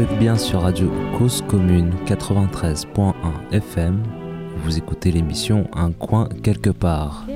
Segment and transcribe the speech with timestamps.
[0.00, 3.12] Êtes bien sur Radio Cause Commune 93.1
[3.52, 4.02] FM.
[4.64, 7.26] Vous écoutez l'émission Un coin quelque part.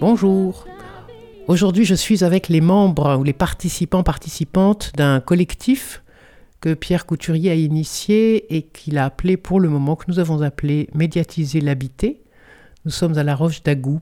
[0.00, 0.64] Bonjour.
[1.48, 6.04] Aujourd'hui, je suis avec les membres ou les participants participantes d'un collectif
[6.60, 10.42] que Pierre Couturier a initié et qu'il a appelé pour le moment, que nous avons
[10.42, 12.22] appelé Médiatiser l'habité.
[12.84, 13.98] Nous sommes à la Roche d'Agou.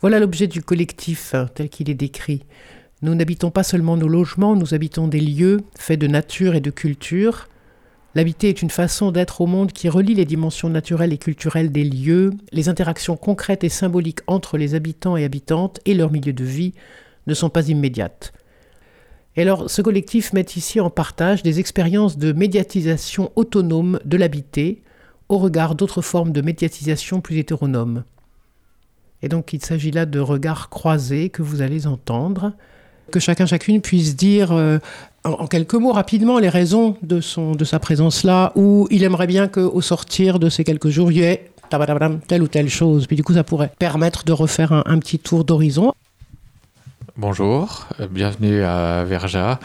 [0.00, 2.44] Voilà l'objet du collectif hein, tel qu'il est décrit.
[3.02, 6.70] Nous n'habitons pas seulement nos logements, nous habitons des lieux faits de nature et de
[6.70, 7.48] culture.
[8.14, 11.84] L'habiter est une façon d'être au monde qui relie les dimensions naturelles et culturelles des
[11.84, 16.44] lieux, les interactions concrètes et symboliques entre les habitants et habitantes et leur milieu de
[16.44, 16.72] vie
[17.26, 18.32] ne sont pas immédiates.
[19.36, 24.82] Et alors, ce collectif met ici en partage des expériences de médiatisation autonome de l'habité
[25.28, 28.02] au regard d'autres formes de médiatisation plus hétéronomes.
[29.22, 32.52] Et donc, il s'agit là de regards croisés que vous allez entendre,
[33.10, 34.78] que chacun, chacune puisse dire euh,
[35.24, 39.26] en, quelques mots rapidement les raisons de, son, de sa présence là, ou il aimerait
[39.26, 41.50] bien qu'au sortir de ces quelques jours, il y ait
[42.26, 43.06] telle ou telle chose.
[43.06, 45.92] Puis du coup, ça pourrait permettre de refaire un petit tour d'horizon.
[47.16, 49.60] Bonjour, euh, bienvenue à Verja.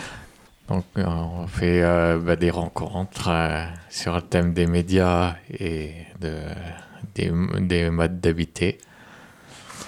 [0.68, 1.82] Donc, euh, on fait
[2.20, 3.30] bah, des rencontres
[3.90, 6.34] sur le thème des médias et de,
[7.16, 8.80] des, modes d'habiter.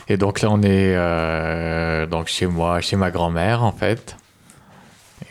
[0.09, 4.16] Et donc là, on est donc chez moi, chez ma grand-mère en fait.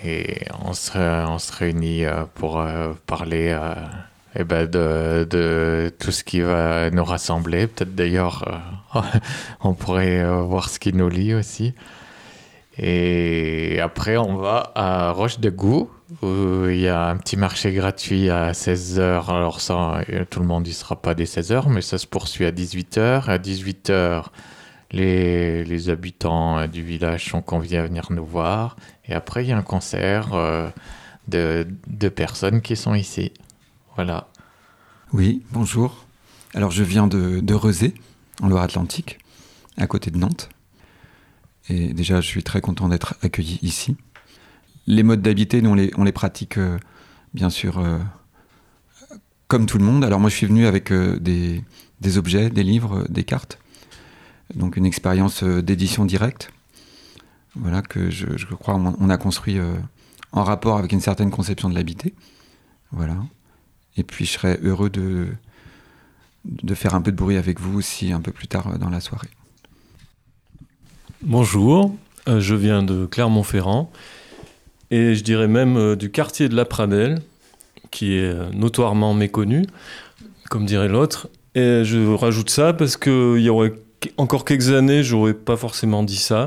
[0.05, 2.63] Et on se, réunit pour
[3.07, 3.57] parler
[4.39, 7.67] eh ben de, tout ce qui va nous rassembler.
[7.67, 8.63] Peut-être d'ailleurs,
[9.63, 11.75] on pourrait voir ce qui nous lie aussi.
[12.79, 15.91] Et après, on va à Roche de Gou,
[16.23, 19.31] où il y a un petit marché gratuit à 16h.
[19.31, 22.53] Alors ça, tout le monde n'y sera pas dès 16h, mais ça se poursuit à
[22.53, 23.25] 18h.
[23.29, 24.25] À 18h,
[24.97, 28.77] les, habitants du village sont conviés à venir nous voir.
[29.05, 30.69] Et après, il y a un concert euh,
[31.29, 33.33] de, personnes qui sont ici.
[33.95, 34.29] Voilà.
[35.13, 36.07] Oui, bonjour.
[36.55, 37.95] Alors je viens de, de Rezé,
[38.43, 39.19] en Loire-Atlantique,
[39.77, 40.49] à côté de Nantes.
[41.69, 43.97] Et déjà, je suis très content d'être accueilli ici.
[44.87, 46.79] Les modes d'habiter, nous, on les, pratique, euh,
[47.35, 47.99] bien sûr, euh,
[49.49, 50.05] comme tout le monde.
[50.05, 51.65] Alors moi, je suis venu avec euh, des,
[52.19, 53.59] objets, des livres, des cartes.
[54.55, 56.53] Donc une expérience d'édition directe.
[57.55, 59.59] Voilà, que je, crois on a construit
[60.33, 62.15] en rapport avec une certaine conception de l'habiter.
[62.93, 63.17] Voilà.
[63.97, 65.29] Et puis, je serais heureux de,
[66.45, 69.01] de faire un peu de bruit avec vous aussi un peu plus tard dans la
[69.01, 69.29] soirée.
[71.23, 71.95] Bonjour,
[72.29, 73.91] euh, je viens de Clermont-Ferrand
[74.91, 77.21] et je dirais même euh, du quartier de la Pradelle,
[77.91, 79.67] qui est euh, notoirement méconnu,
[80.51, 81.29] comme dirait l'autre.
[81.55, 83.73] Et je rajoute ça parce qu'il y aurait
[84.17, 86.47] encore quelques années, j'aurais pas forcément dit ça.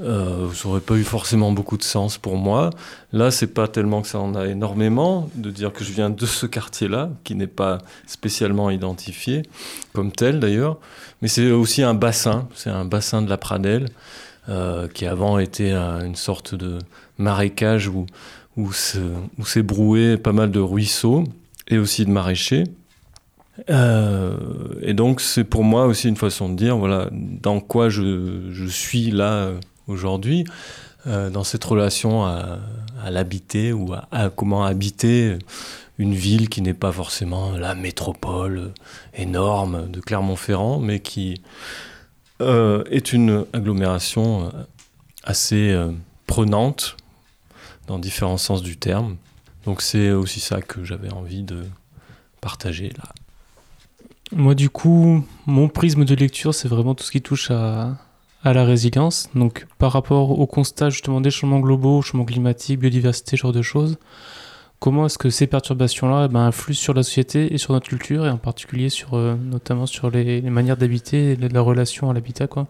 [0.00, 2.70] Euh, ça n'aurait pas eu forcément beaucoup de sens pour moi.
[3.12, 6.26] Là, c'est pas tellement que ça en a énormément de dire que je viens de
[6.26, 9.42] ce quartier-là, qui n'est pas spécialement identifié
[9.94, 10.78] comme tel d'ailleurs,
[11.20, 12.48] mais c'est aussi un bassin.
[12.54, 13.88] C'est un bassin de la Pradelle
[14.48, 16.78] euh, qui avant était une sorte de
[17.18, 18.06] marécage où
[18.56, 18.72] où
[19.62, 21.24] broué pas mal de ruisseaux
[21.68, 22.64] et aussi de maraîchers.
[23.70, 24.36] Euh,
[24.82, 28.66] et donc c'est pour moi aussi une façon de dire voilà dans quoi je, je
[28.66, 29.50] suis là
[29.88, 30.44] aujourd'hui,
[31.06, 32.58] euh, dans cette relation à,
[33.10, 35.38] l'habiter ou à, comment habiter
[35.98, 38.72] une ville qui n'est pas forcément la métropole
[39.14, 41.40] énorme de Clermont-Ferrand, mais qui
[42.40, 44.50] euh, est une agglomération euh,
[45.24, 45.76] assez
[46.26, 46.96] prenante
[47.86, 49.16] dans différents sens du terme.
[49.64, 51.64] Donc c'est aussi ça que j'avais envie de
[52.40, 53.04] partager là.
[54.32, 57.96] Moi du coup, mon prisme de lecture, c'est vraiment tout ce qui touche à,
[58.44, 59.28] la résilience.
[59.34, 63.62] Donc, par rapport au constat justement des changements globaux, changements climatiques, biodiversité, ce genre de
[63.62, 63.98] choses,
[64.80, 68.26] comment est-ce que ces perturbations-là eh ben, influent sur la société et sur notre culture,
[68.26, 72.46] et en particulier sur, euh, notamment sur les, manières d'habiter et la relation à l'habitat,
[72.46, 72.66] quoi?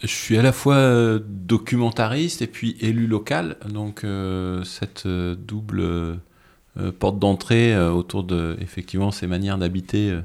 [0.00, 6.20] Je suis à la fois euh, documentariste et puis élu local, donc euh, cette double
[6.98, 10.16] porte d'entrée autour de effectivement ces manières d'habiter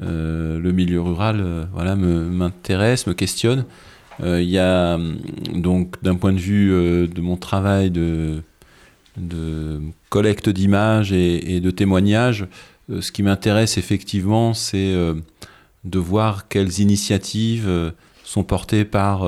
[0.00, 3.64] euh, le milieu rural euh, voilà, m'intéresse, me, questionne.
[4.22, 4.96] Euh, il y a
[5.52, 6.70] donc d'un point de vue
[7.08, 8.42] de mon travail de,
[9.16, 12.46] de collecte d'images et, de témoignages,
[13.00, 14.94] ce qui m'intéresse effectivement, c'est
[15.84, 17.92] de voir quelles initiatives
[18.24, 19.24] sont portées par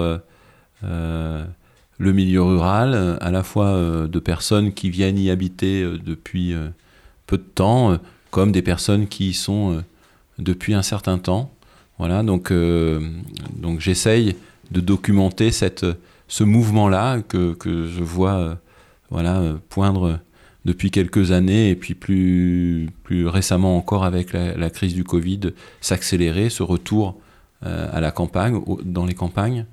[2.00, 6.54] le milieu rural, à la fois de personnes qui viennent y habiter depuis
[7.26, 7.98] peu de temps,
[8.30, 9.84] comme des personnes qui y sont
[10.38, 11.52] depuis un certain temps.
[11.98, 14.34] Voilà, donc, donc j'essaye
[14.70, 15.86] de documenter cette,
[16.26, 18.58] ce mouvement-là que, que, je vois
[19.10, 20.20] voilà, poindre
[20.64, 25.40] depuis quelques années et puis plus, plus récemment encore avec la, crise du Covid,
[25.80, 27.18] s'accélérer, ce retour
[27.64, 29.66] euh, à la campagne, dans les campagnes.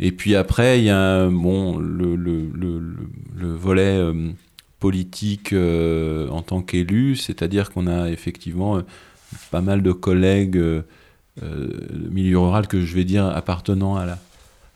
[0.00, 2.82] Et puis après, il y a bon, le, le, le,
[3.36, 4.30] le volet euh,
[4.80, 8.82] politique euh, en tant qu'élu, c'est-à-dire qu'on a effectivement
[9.50, 10.60] pas mal de collègues
[12.10, 14.18] milieu rural que je vais dire appartenant à la,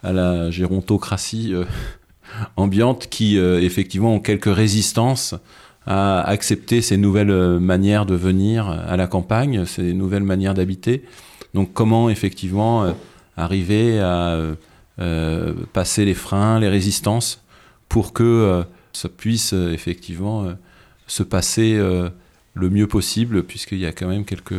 [0.02, 1.52] à la gérontocratie
[2.56, 5.34] ambiantes qui, euh, effectivement, ont quelques résistances
[5.86, 11.04] à accepter ces nouvelles euh, manières de venir à la campagne, ces nouvelles manières d'habiter.
[11.52, 12.92] Donc comment, effectivement, euh,
[13.36, 14.38] arriver à
[14.96, 17.42] passer les freins, les résistances,
[17.88, 20.54] pour que ça puisse, effectivement,
[21.06, 24.54] se passer le mieux possible, puisqu'il y a quand même quelques,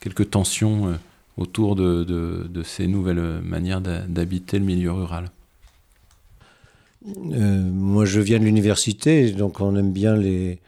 [0.00, 0.98] quelques tensions
[1.36, 5.30] autour de, de ces nouvelles manières d'habiter le milieu rural.
[7.06, 10.58] Euh, moi, je viens de l'université, donc on aime bien les.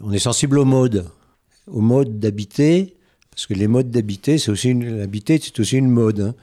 [0.00, 1.06] On est sensible aux modes,
[1.66, 2.96] aux modes d'habiter,
[3.30, 4.98] parce que les modes d'habiter, c'est aussi une.
[4.98, 6.20] L'habiter, c'est aussi une mode.
[6.20, 6.34] Hein.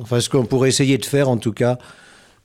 [0.00, 1.78] Enfin, ce qu'on pourrait essayer de faire, en tout cas,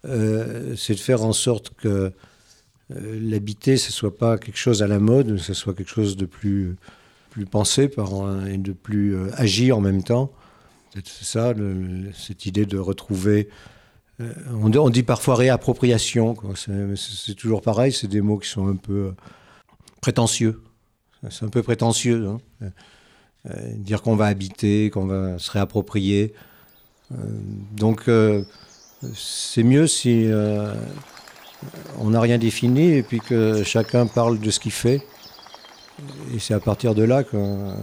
[0.06, 4.88] euh, c'est de faire en sorte que euh, l'habiter, ce soit pas quelque chose à
[4.88, 6.76] la mode, mais ce soit quelque chose de plus,
[7.52, 8.10] pensé par,
[8.48, 10.32] et de plus agi en même temps.
[10.94, 11.54] C'est ça,
[12.16, 13.50] cette idée de retrouver
[14.20, 16.36] euh, on, dit parfois réappropriation.
[16.96, 19.12] C'est toujours pareil, c'est des mots qui sont un peu euh,
[20.02, 20.62] prétentieux.
[21.30, 22.28] C'est un peu prétentieux.
[22.28, 22.40] Hein.
[23.50, 26.34] Euh, dire qu'on va habiter, qu'on va se réapproprier.
[27.12, 28.10] Donc
[29.16, 30.30] c'est mieux si
[32.00, 35.06] on n'a rien défini et puis que chacun parle de ce qu'il fait.
[36.34, 37.74] Et c'est à partir de là qu'on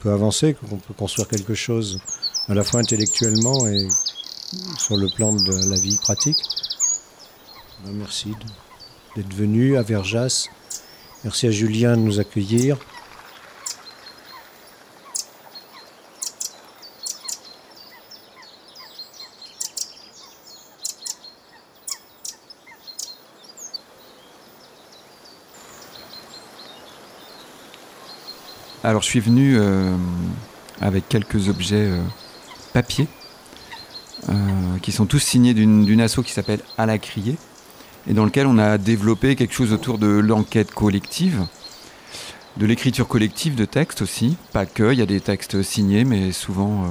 [0.00, 2.00] peut avancer, qu'on peut construire quelque chose
[2.48, 3.88] à la fois intellectuellement et
[4.78, 6.36] sur le plan de la vie pratique.
[7.84, 8.32] Ben, merci
[9.16, 10.48] d'être venu à Verjas.
[11.24, 12.78] Merci à Julien de nous accueillir.
[28.84, 29.96] Alors je suis venu euh,
[30.82, 32.02] avec quelques objets euh,
[32.74, 33.08] papier
[34.28, 34.32] euh,
[34.82, 37.36] qui sont tous signés d'une asso qui s'appelle À la criée,
[38.06, 41.46] et dans lequel on a développé quelque chose autour de l'enquête collective,
[42.58, 46.30] de l'écriture collective de textes aussi, pas que, il y a des textes signés, mais
[46.30, 46.86] souvent...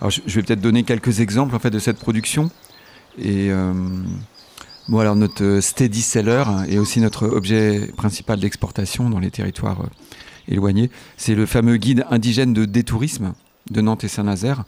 [0.00, 2.50] Alors je, vais peut-être donner quelques exemples en fait de cette production.
[3.18, 3.50] Et
[4.88, 9.82] bon, alors notre steady seller et aussi notre objet principal d'exportation dans les territoires
[10.48, 13.34] éloignés, c'est le fameux guide indigène de détourisme
[13.70, 14.64] de Nantes et Saint-Nazaire,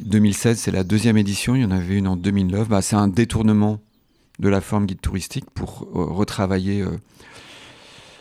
[0.00, 1.56] 2016, c'est la deuxième édition.
[1.56, 2.68] Il y en avait une en 2009.
[2.68, 3.80] Bah, c'est un détournement
[4.38, 6.82] de la forme guide touristique pour euh, retravailler.
[6.82, 6.96] Euh,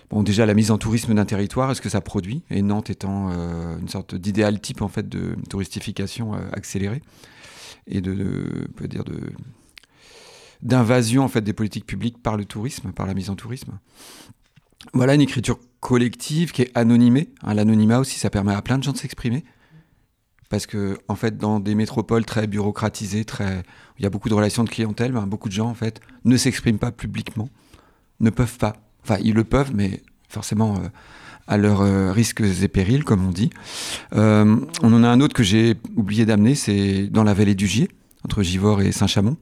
[0.09, 3.29] bon, déjà la mise en tourisme d'un territoire, est-ce que ça produit Et Nantes étant
[3.29, 7.01] euh, une sorte d'idéal type en fait de touristification accélérée
[7.85, 9.03] et de, peut dire
[10.63, 13.77] d'invasion en fait des politiques publiques par le tourisme, par la mise en tourisme.
[14.93, 17.29] Voilà une écriture collective qui est anonymée.
[17.43, 19.43] Hein, l'anonymat aussi, ça permet à plein de gens de s'exprimer
[20.49, 23.63] parce que en fait dans des métropoles très bureaucratisées, très
[23.99, 26.37] il y a beaucoup de relations de clientèle, ben, beaucoup de gens en fait ne
[26.37, 27.49] s'expriment pas publiquement,
[28.19, 28.75] ne peuvent pas.
[29.03, 30.87] Enfin, ils le peuvent, mais forcément euh,
[31.47, 33.49] à leurs euh, risques et périls, comme on dit.
[34.13, 37.67] Euh, on en a un autre que j'ai oublié d'amener, c'est dans la vallée du
[37.67, 37.89] Gier,
[38.23, 39.37] entre Givors et Saint-Chamond.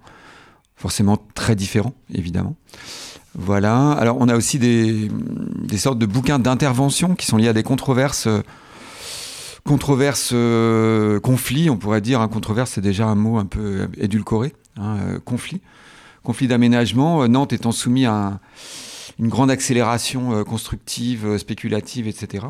[0.75, 2.55] Forcément très différent, évidemment.
[3.37, 3.91] Voilà.
[3.91, 5.09] Alors on a aussi des,
[5.77, 8.27] sortes de bouquins d'intervention qui sont liés à des controverses
[9.67, 12.21] Controverse, euh, conflit, on pourrait dire.
[12.21, 14.53] hein, controverse, c'est déjà un mot un peu édulcoré.
[14.77, 15.59] Hein, euh, conflit.
[16.23, 17.23] Conflit d'aménagement.
[17.23, 18.39] Euh, Nantes étant soumis à
[19.17, 22.45] une grande accélération constructive, spéculative, etc.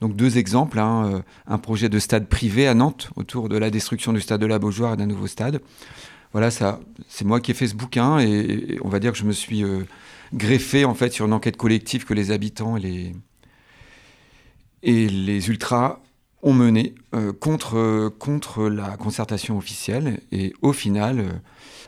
[0.00, 0.80] Donc deux exemples.
[0.80, 4.46] Hein, un projet de stade privé à Nantes autour de la destruction du stade de
[4.46, 5.60] la Beaujoire et d'un nouveau stade.
[6.36, 9.24] Voilà, ça, c'est moi qui ai fait ce bouquin et, on va dire que je
[9.24, 9.64] me suis
[10.34, 13.16] greffé en fait sur une enquête collective que les habitants et les
[14.82, 16.00] et les ultras
[16.42, 20.20] ont mené euh, contre, euh, contre la concertation officielle.
[20.30, 21.32] Et au final, euh,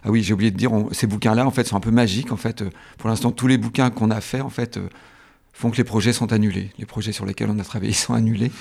[0.03, 2.33] ah oui, j'ai oublié de dire, ces bouquins-là, en fait, sont un peu magiques.
[2.33, 2.65] En fait,
[2.97, 4.81] pour l'instant, tous les bouquins qu'on a faits, en fait,
[5.59, 6.71] font que les projets sont annulés.
[6.79, 8.53] Les projets sur lesquels on a travaillé sont annulés.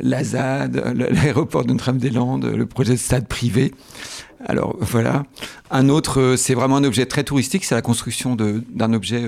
[0.00, 3.74] La ZAD, l'aéroport de Notre-Dame-des-Landes, le projet de stade privé.
[4.46, 5.24] Alors voilà.
[5.70, 9.22] Un autre, c'est vraiment un objet très touristique, c'est la construction d'un objet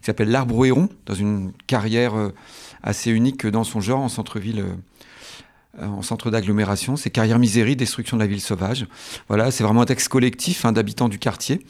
[0.00, 2.12] qui s'appelle l'arbre héron, dans une carrière
[2.82, 4.64] assez unique dans son genre en centre-ville
[5.80, 6.96] euh, en centre d'agglomération.
[6.96, 8.86] C'est Carrière Misérie, destruction de la ville sauvage.
[9.28, 11.64] Voilà, c'est vraiment un texte collectif hein, d'habitants du quartier.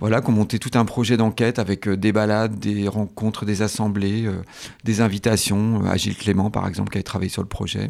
[0.00, 3.62] Voilà, qui ont monté tout un projet d'enquête avec euh, des balades, des rencontres, des
[3.62, 4.42] assemblées, euh,
[4.84, 5.84] des invitations.
[5.86, 7.88] à Gilles Clément, par exemple, qui a travaillé sur le projet.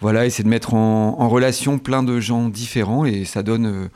[0.00, 3.90] Voilà, et c'est de mettre en, relation plein de gens différents et ça donne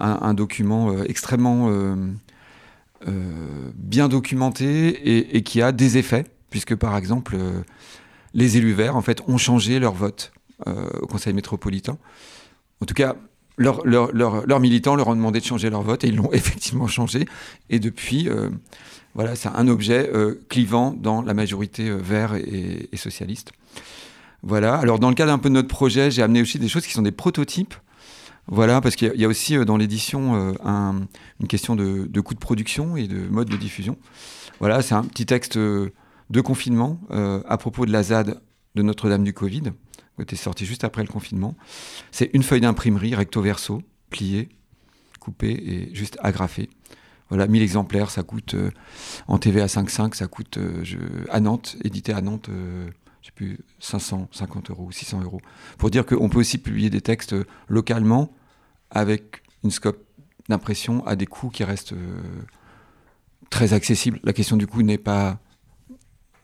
[0.00, 1.70] un, document extrêmement
[3.74, 7.36] bien documenté et, et, qui a des effets, puisque par exemple
[8.34, 10.32] les élus verts, en fait, ont changé leur vote
[10.66, 11.98] euh, au Conseil métropolitain.
[12.80, 13.16] En tout cas,
[13.56, 17.26] leurs leur, militants leur ont demandé de changer leur vote et ils l'ont effectivement changé.
[17.70, 18.50] Et depuis, euh,
[19.14, 23.52] voilà, c'est un objet euh, clivant dans la majorité vert et, socialiste.
[24.42, 24.74] Voilà.
[24.76, 26.92] Alors, dans le cadre un peu de notre projet, j'ai amené aussi des choses qui
[26.92, 27.74] sont des prototypes.
[28.48, 32.96] Voilà, parce qu'il y a aussi dans l'édition une question de, de coût de production
[32.96, 33.96] et de mode de diffusion.
[34.58, 35.56] Voilà, c'est un petit texte
[36.32, 38.40] de confinement euh, à propos de la ZAD
[38.74, 39.64] de Notre-Dame du Covid,
[40.20, 41.56] était sorti juste après le confinement.
[42.10, 44.48] C'est une feuille d'imprimerie recto verso, pliée,
[45.20, 46.68] coupée et juste agrafée.
[47.28, 48.70] Voilà, 1000 exemplaires, ça coûte euh,
[49.26, 50.84] en TV à 5,5, ça coûte euh,
[51.30, 55.40] à Nantes, édité à Nantes, je sais plus, 550 euros, 600 euros.
[55.78, 57.34] Pour dire qu'on peut aussi publier des textes
[57.68, 58.34] localement
[58.90, 60.04] avec une scope
[60.48, 61.94] d'impression à des coûts qui restent
[63.48, 64.18] très accessibles.
[64.24, 65.38] La question du coût n'est pas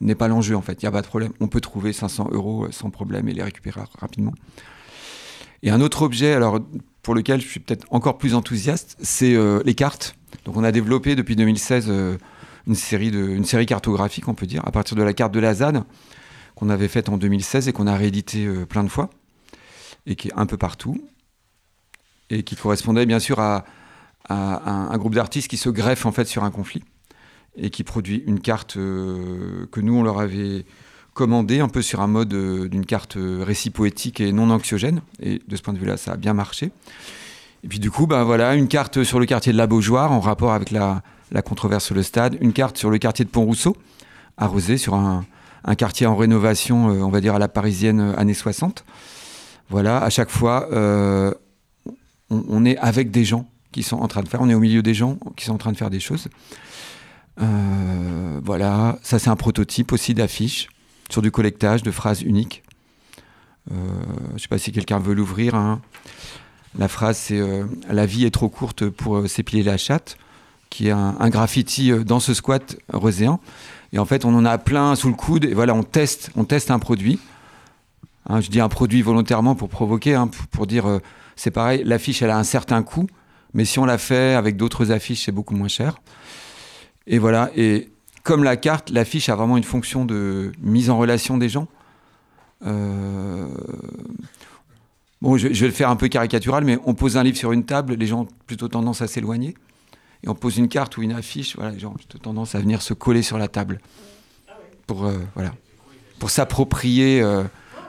[0.00, 0.82] n'est pas l'enjeu en fait.
[0.82, 1.32] Il n'y a pas de problème.
[1.40, 4.32] On peut trouver 500 euros euh, sans problème et les récupérer rapidement.
[5.62, 6.60] Et un autre objet, alors
[7.02, 10.14] pour lequel je suis peut-être encore plus enthousiaste, c'est euh, les cartes.
[10.44, 12.16] Donc on a développé depuis 2016 euh,
[12.66, 15.40] une, série de, une série cartographique, on peut dire, à partir de la carte de
[15.40, 15.84] la ZAD
[16.54, 19.10] qu'on avait faite en 2016 et qu'on a réédité plein de fois
[20.06, 21.00] et qui est un peu partout
[22.30, 23.64] et qui correspondait bien sûr à,
[24.28, 26.82] à un groupe d'artistes qui se greffe en fait sur un conflit
[27.58, 30.64] et qui produit une carte euh, que nous, on leur avait
[31.14, 35.00] commandée un peu sur un mode euh, d'une carte euh, récit poétique et non anxiogène.
[35.20, 36.70] Et de ce point de vue-là, ça a bien marché.
[37.64, 40.20] Et puis du coup, ben voilà, une carte sur le quartier de la Beaujoire en
[40.20, 41.02] rapport avec la,
[41.44, 43.76] controverse sur le stade, une carte sur le quartier de Pont-Rousseau,
[44.36, 45.24] arrosé sur un,
[45.76, 48.84] quartier en rénovation, on va dire à la parisienne années 60.
[49.68, 50.68] Voilà, à chaque fois,
[52.30, 54.82] on, est avec des gens qui sont en train de faire, on est au milieu
[54.82, 56.28] des gens qui sont en train de faire des choses.
[57.40, 60.68] Euh, voilà, ça c'est un prototype aussi d'affiche
[61.10, 62.62] sur du collectage de phrases uniques.
[63.70, 63.74] Euh,
[64.30, 65.54] je ne sais pas si quelqu'un veut l'ouvrir.
[65.54, 65.80] Hein.
[66.78, 70.16] La phrase c'est euh, La vie est trop courte pour s'épiler la chatte,
[70.70, 73.38] qui est un, graffiti dans ce squat roséen.
[73.92, 75.46] Et en fait, on en a plein sous le coude.
[75.46, 77.18] Et voilà, on teste, on teste un produit.
[78.28, 81.00] Hein, je dis un produit volontairement pour provoquer, hein, pour, pour, dire
[81.36, 83.06] c'est pareil, l'affiche elle a un certain coût,
[83.54, 85.98] mais si on la fait avec d'autres affiches, c'est beaucoup moins cher.
[87.08, 87.50] Et voilà.
[87.56, 87.88] Et
[88.22, 91.66] comme la carte, l'affiche a vraiment une fonction de mise en relation des gens.
[92.64, 93.48] Euh,
[95.22, 97.64] bon, je, vais le faire un peu caricatural, mais on pose un livre sur une
[97.64, 99.54] table, les gens ont plutôt tendance à s'éloigner.
[100.22, 102.60] Et on pose une carte ou une affiche, voilà, les gens ont plutôt tendance à
[102.60, 103.80] venir se coller sur la table.
[104.86, 105.54] Pour, euh, voilà,
[106.18, 107.44] pour s'approprier, euh,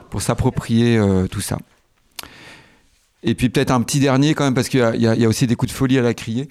[0.08, 1.00] pour s'approprier
[1.30, 1.58] tout ça.
[3.22, 5.56] Et puis peut-être un petit dernier quand même, parce qu'il y, y, a aussi des
[5.56, 6.48] coups de folie à la crier.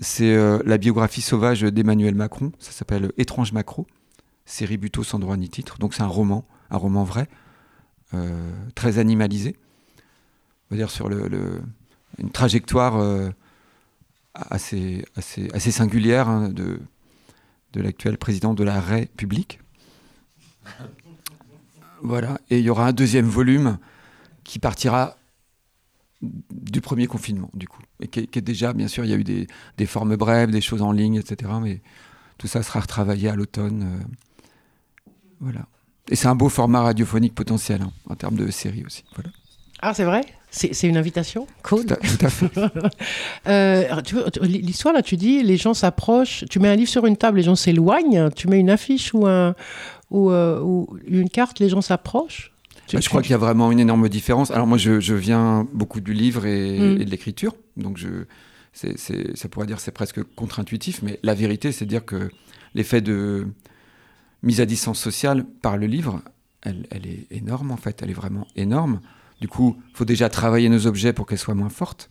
[0.00, 2.52] C'est euh, la biographie sauvage d'Emmanuel Macron.
[2.58, 3.86] Ça s'appelle Étrange Macro,
[4.44, 5.78] série Buto sans droit ni titre.
[5.78, 7.28] Donc c'est un roman, un roman vrai,
[8.14, 9.56] euh, très animalisé.
[10.70, 11.62] On va dire sur le,
[12.18, 13.30] une trajectoire euh,
[14.34, 16.78] assez, assez, assez, singulière hein, de,
[17.72, 19.60] de l'actuel président de la République.
[22.02, 22.38] Voilà.
[22.50, 23.78] Et il y aura un deuxième volume
[24.44, 25.16] qui partira
[26.22, 27.82] du premier confinement, du coup.
[28.00, 29.46] Et qui est, déjà, bien sûr, il y a eu des,
[29.76, 31.52] des, formes brèves, des choses en ligne, etc.
[31.62, 31.80] Mais
[32.38, 33.82] tout ça sera retravaillé à l'automne.
[33.82, 35.66] Euh, voilà.
[36.10, 39.04] Et c'est un beau format radiophonique potentiel, hein, en termes de série aussi.
[39.14, 39.30] Voilà.
[39.82, 40.22] Ah, c'est vrai?
[40.50, 41.46] C'est une invitation?
[41.62, 41.84] Cool.
[41.84, 42.50] Tout à, fait.
[43.46, 44.00] euh,
[44.40, 47.42] L'histoire, là, tu dis, les gens s'approchent, tu mets un livre sur une table, les
[47.42, 49.54] gens s'éloignent, tu mets une affiche ou, un,
[50.10, 52.52] ou, euh, ou une carte, les gens s'approchent?
[52.88, 54.50] Je crois qu'il y a vraiment une énorme différence.
[54.50, 57.00] Alors moi, je, je viens beaucoup du livre et, mm.
[57.00, 58.24] et de l'écriture, donc je,
[58.72, 62.30] c'est, c'est, ça pourrait dire c'est presque contre-intuitif, mais la vérité, c'est de dire que
[62.74, 63.46] l'effet de
[64.42, 66.22] mise à distance sociale par le livre,
[66.62, 69.00] elle, elle, est énorme en fait, elle est vraiment énorme.
[69.40, 72.10] Du coup, il faut déjà travailler nos objets pour qu'elles soient moins fortes.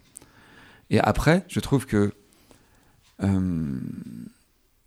[0.89, 2.13] Et après, je trouve que,
[3.23, 3.79] euh,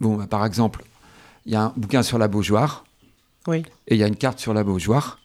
[0.00, 0.84] bon, bah, par exemple,
[1.46, 2.84] il y a un bouquin sur la Beaujoire,
[3.46, 3.64] oui.
[3.86, 5.20] et il y a une carte sur la Beaujoire.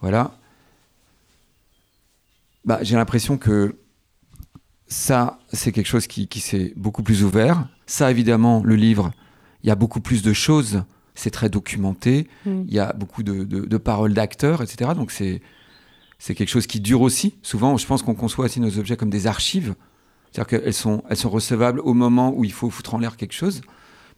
[0.00, 0.32] Voilà.
[2.64, 3.76] Bah, j'ai l'impression que
[4.86, 7.66] ça, c'est quelque chose qui, qui s'est beaucoup plus ouvert.
[7.86, 9.12] Ça, évidemment, le livre,
[9.62, 10.82] il y a beaucoup plus de choses.
[11.14, 12.28] C'est très documenté.
[12.44, 12.62] Mm.
[12.66, 14.92] Il y a beaucoup de, de, de paroles d'acteurs, etc.
[14.94, 15.40] Donc, c'est,
[16.18, 17.34] c'est quelque chose qui dure aussi.
[17.42, 19.74] Souvent, je pense qu'on conçoit aussi nos objets comme des archives.
[20.30, 23.32] C'est-à-dire qu'elles sont, elles sont recevables au moment où il faut foutre en l'air quelque
[23.32, 23.62] chose,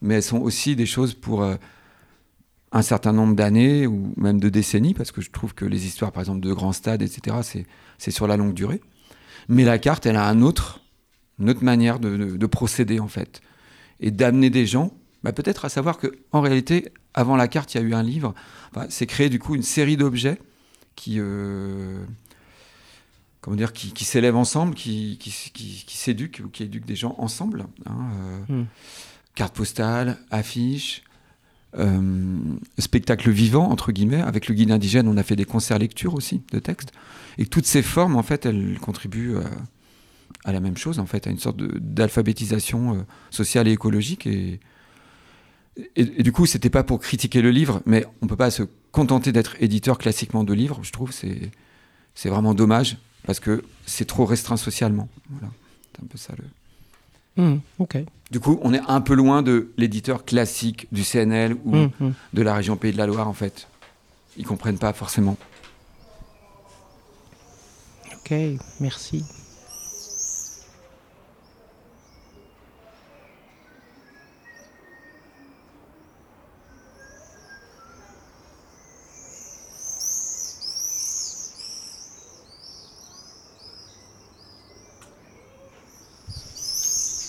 [0.03, 1.55] mais elles sont aussi des choses pour euh,
[2.73, 6.11] un certain nombre d'années ou même de décennies, parce que je trouve que les histoires,
[6.13, 7.37] par exemple, de grands stades, etc.,
[7.99, 8.81] c'est, sur la longue durée.
[9.49, 10.81] Mais la carte, elle a un autre,
[11.39, 13.41] une autre manière de, de- de procéder, en fait,
[14.01, 17.81] et d'amener des gens, bah, peut-être à savoir que en réalité, avant la carte, il
[17.81, 18.35] y a eu un livre.
[18.75, 20.41] Enfin, c'est créé du coup une série d'objets
[20.97, 22.03] qui, euh,
[23.41, 26.97] comment dire, qui, qui s'élèvent ensemble, qui, qui, qui, qui s'éduquent ou qui éduquent des
[26.97, 27.67] gens ensemble.
[27.87, 27.99] hein,
[28.51, 28.65] euh.
[29.35, 31.03] Cartes postales, affiches,
[31.79, 32.39] euh,
[32.79, 34.23] spectacle vivant entre guillemets.
[34.23, 36.93] Avec le guide indigène, on a fait des concerts lecture aussi de textes.
[37.39, 39.43] Et toutes ces formes, en fait, elles contribuent euh,
[40.45, 42.99] à la même chose, en fait, à une sorte d'alphabétisation euh,
[43.31, 44.27] sociale et écologique.
[44.27, 44.61] Et,
[45.97, 49.33] et, du coup, c'était pas pour critiquer le livre, mais on peut pas se contenter
[49.33, 50.81] d'être éditeur classiquement de livres.
[50.83, 51.51] Je trouve c'est
[52.15, 55.09] c'est vraiment dommage parce que c'est trop restreint socialement.
[55.31, 55.51] Voilà,
[55.91, 56.45] c'est un peu ça le.
[57.37, 57.57] Hmm.
[58.31, 62.13] Du coup, on est un peu loin de l'éditeur classique du CNL ou Hmm, hmm.
[62.35, 63.69] de la région Pays de la Loire, en fait.
[64.37, 65.37] Ils comprennent pas forcément.
[68.15, 68.35] Ok,
[68.81, 69.25] merci.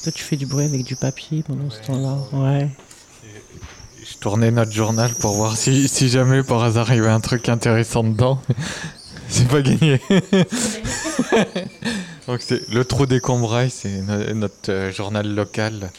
[0.03, 2.17] Toi, tu fais du bruit avec du papier pendant ce temps-là.
[2.33, 2.69] Ouais.
[4.05, 7.21] Je tournais notre journal pour voir si, si jamais par hasard il y avait un
[7.21, 8.39] truc intéressant dedans.
[9.29, 10.01] c'est pas gagné.
[12.27, 15.89] Donc c'est le trou des Combrailles, c'est no- notre euh, journal local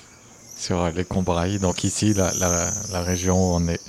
[0.56, 1.58] sur euh, les Combrailles.
[1.58, 3.80] Donc ici, la, la- la région où on est.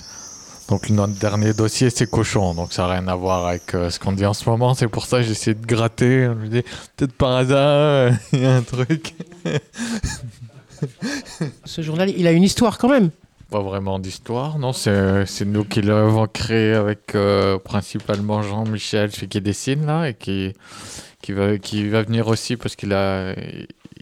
[0.68, 2.54] Donc notre dernier dossier, c'est cochon.
[2.54, 4.74] Donc ça n'a rien à voir avec euh, ce qu'on dit en ce moment.
[4.74, 6.24] C'est pour ça que j'essaie de gratter.
[6.24, 6.62] Je me dis,
[6.96, 9.14] peut-être par hasard, il y a un truc.
[11.64, 13.10] Ce journal, il a une histoire quand même.
[13.50, 19.40] Pas vraiment d'histoire, non, c'est nous qui l'avons créé avec euh, principalement Jean-Michel, celui qui
[19.40, 20.52] dessine là, et qui,
[21.22, 23.34] qui, va, qui va venir aussi parce qu'il a,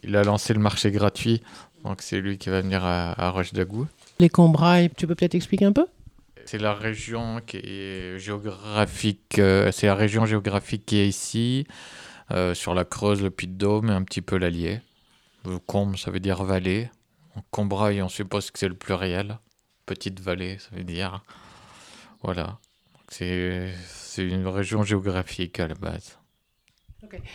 [0.03, 1.43] il a lancé le marché gratuit.
[1.85, 3.87] Donc c'est lui qui va venir à, à Roche d'Agou.
[4.19, 5.85] Les Combrailles, tu peux peut-être expliquer un peu?
[6.47, 11.67] C'est la région qui est géographique, euh, c'est la région géographique qui est ici,
[12.31, 14.81] euh, sur la Creuse, le Puy-de-Dôme et un petit peu l'Allier.
[15.45, 16.91] Le Combe, ça veut dire vallée.
[17.51, 19.39] Combraille, on suppose que c'est le pluriel.
[19.87, 21.23] Petite vallée, ça veut dire.
[22.23, 22.59] Voilà.
[23.09, 23.73] C'est
[24.19, 26.19] une région géographique à la base.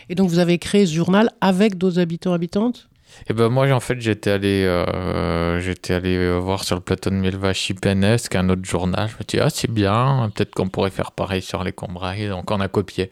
[0.10, 2.90] Et donc, vous avez créé ce journal avec d'autres habitants, habitantes?
[3.28, 7.10] Et ben moi, en fait, j'étais allé, euh, j'étais allé euh, voir sur le plateau
[7.10, 9.08] de Milvache Chipenesque un autre journal.
[9.10, 12.28] Je me suis dit, ah, c'est bien, peut-être qu'on pourrait faire pareil sur les Combrailles.
[12.30, 13.10] Donc, on a copié.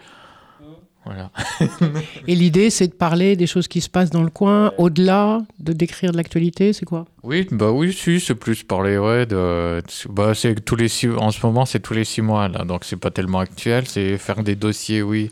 [1.08, 1.32] Voilà.
[2.28, 5.72] Et l'idée, c'est de parler des choses qui se passent dans le coin, au-delà, de
[5.72, 7.06] décrire de l'actualité, c'est quoi?
[7.24, 11.32] Oui, bah oui, si, c'est plus parler, ouais, de, bah, c'est tous les six, en
[11.32, 14.44] ce moment, c'est tous les six mois, là, donc c'est pas tellement actuel, c'est faire
[14.44, 15.32] des dossiers, oui,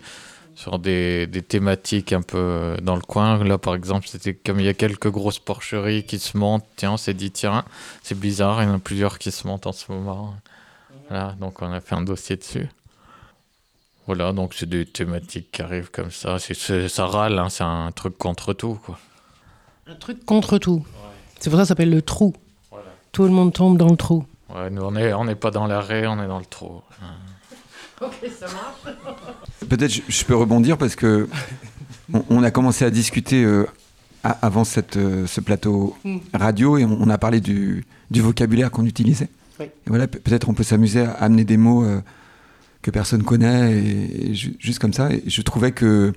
[0.56, 3.44] sur des, des thématiques un peu euh, dans le coin.
[3.44, 6.94] Là, par exemple, c'était comme il y a quelques grosses porcheries qui se montent, tiens,
[6.94, 7.66] on s'est dit, tiens,
[8.02, 10.34] c'est bizarre, il y en a plusieurs qui se montent en ce moment.
[11.10, 12.70] Voilà, donc on a fait un dossier dessus.
[14.08, 17.64] Voilà, donc c'est des thématiques qui arrivent comme ça, c'est, c'est- ça râle, hein, c'est
[17.64, 19.00] un truc contre tout, quoi.
[19.88, 20.86] Un truc contre tout.
[21.40, 22.34] C'est pour ça que ça s'appelle le trou.
[22.72, 22.86] Voilà.
[23.12, 24.26] Tout le monde tombe dans le trou.
[24.54, 26.82] Ouais, nous, on n'est on pas dans l'arrêt, on est dans le trou.
[28.02, 28.96] Ok, ça marche.
[29.70, 31.28] Peut-être je, je peux rebondir parce que
[32.14, 33.66] on, on a commencé à discuter euh,
[34.24, 36.18] avant cette, euh, ce plateau Mm.
[36.34, 39.30] radio et on, on a parlé du, du vocabulaire qu'on utilisait.
[39.60, 39.66] Oui.
[39.68, 42.02] Et voilà, pe- peut-être on peut s'amuser à amener des mots euh,
[42.86, 45.12] que personne connaît et, et ju- juste comme ça.
[45.12, 46.14] Et je trouvais que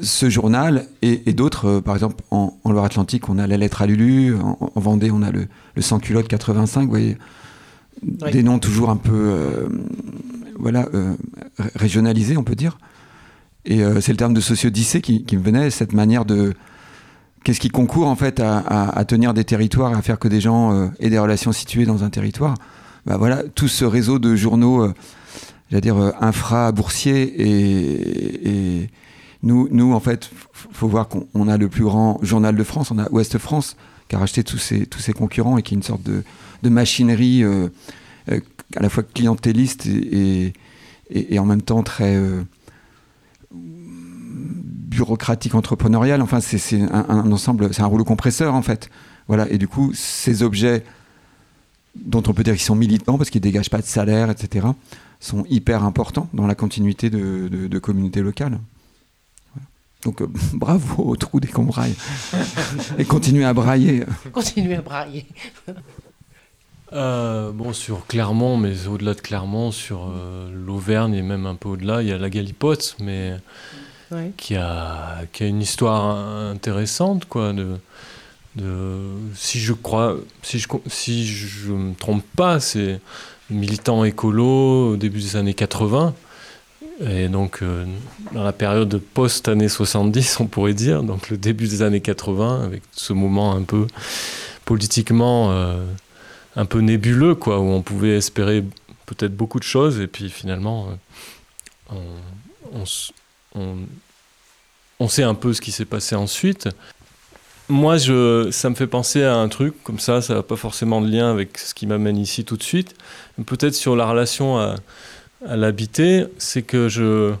[0.00, 3.82] ce journal et, et d'autres, euh, par exemple en, en Loire-Atlantique, on a la lettre
[3.82, 7.16] à Lulu, en, en Vendée, on a le, le sans culotte 85, vous voyez,
[8.22, 8.30] Oui.
[8.32, 9.68] des noms toujours un peu euh,
[10.58, 11.14] voilà, euh,
[11.58, 12.78] ré- régionalisés, on peut dire.
[13.64, 16.54] Et euh, c'est le terme de sociodicée qui, qui me venait, cette manière de.
[17.44, 20.40] Qu'est-ce qui concourt en fait à, à- à tenir des territoires, à faire que des
[20.40, 22.54] gens aient des relations situées dans un territoire
[23.04, 24.92] bah voilà, Tout ce réseau de journaux,
[25.72, 28.90] euh, j'allais dire, euh, infra-boursiers et, et
[29.42, 32.90] nous, en fait, f- faut voir qu'on on a le plus grand journal de France,
[32.90, 33.76] on a Ouest France,
[34.08, 36.22] qui a racheté tous ses, concurrents et qui est une sorte de,
[36.68, 37.68] machinerie euh,
[38.30, 38.40] euh,
[38.76, 40.52] à la fois clientéliste et,
[41.38, 42.18] en même temps très
[43.50, 46.22] bureaucratique entrepreneurial.
[46.22, 48.88] Enfin, c'est c'est un, un ensemble, c'est un rouleau compresseur en fait.
[49.28, 49.48] Voilà.
[49.50, 50.84] Et du coup, ces objets
[51.94, 54.66] dont on peut dire qu'ils sont militants parce qu'ils dégagent pas de salaire, etc.,
[55.22, 58.58] sont hyper importants dans la continuité de, de, communautés locales.
[60.04, 61.94] Donc bravo au trou des qu'on braille.
[62.98, 64.04] Et continuez à brailler.
[64.32, 65.26] Continuez à brailler.
[66.92, 71.70] Euh, bon, sur Clermont, mais au-delà de Clermont, sur euh, l'Auvergne et même un peu
[71.70, 73.36] au-delà, il y a la Galipote, mais
[74.36, 76.16] qui, a, qui a une histoire
[76.50, 77.52] intéressante, quoi.
[77.54, 77.78] De,
[78.56, 78.98] de,
[79.34, 83.00] si je crois, si je, si je me trompe pas, c'est
[83.50, 86.14] militant écolo au début des années 80.
[87.04, 87.84] Et donc, euh,
[88.32, 92.82] dans la période post-année 70, on pourrait dire, donc le début des années 80, avec
[92.92, 93.86] ce moment un peu
[94.64, 95.50] politiquement
[96.56, 98.64] un peu nébuleux, quoi, où on pouvait espérer
[99.06, 100.88] peut-être beaucoup de choses, et puis finalement,
[101.92, 101.96] euh,
[103.54, 103.76] on,
[104.98, 106.68] on, sait un peu ce qui s'est passé ensuite.
[107.68, 111.00] Moi, je, ça me fait penser à un truc, comme ça, ça n'a pas forcément
[111.00, 112.94] de lien avec ce qui m'amène ici tout de suite,
[113.46, 114.76] peut-être sur la relation à,
[115.44, 117.32] l'habiter, c'est que je...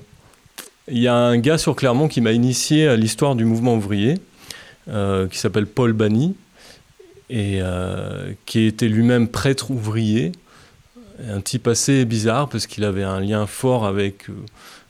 [0.88, 4.18] Il y a un gars sur Clermont qui m'a initié à l'histoire du mouvement ouvrier,
[4.88, 6.34] euh, qui s'appelle Paul Bany,
[7.30, 10.32] et euh, qui était lui-même prêtre ouvrier,
[11.28, 14.34] un type assez bizarre parce qu'il avait un lien fort avec, euh,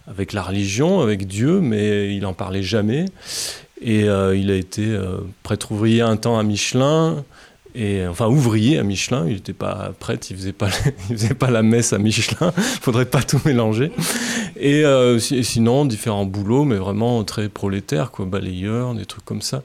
[0.07, 3.07] avec la religion, avec Dieu, mais il n'en parlait jamais.
[3.83, 4.97] Et euh, il a été
[5.42, 7.25] prêtre ouvrier un temps à Michelin,
[7.75, 10.68] et enfin ouvrier à Michelin, il n'était pas prêtre, il faisait pas,
[11.11, 13.90] il faisait pas la messe à Michelin, faudrait pas tout mélanger.
[14.57, 14.85] Et,
[15.18, 19.62] sinon différents boulots, mais vraiment très prolétaires, quoi, balayeur, des trucs comme ça.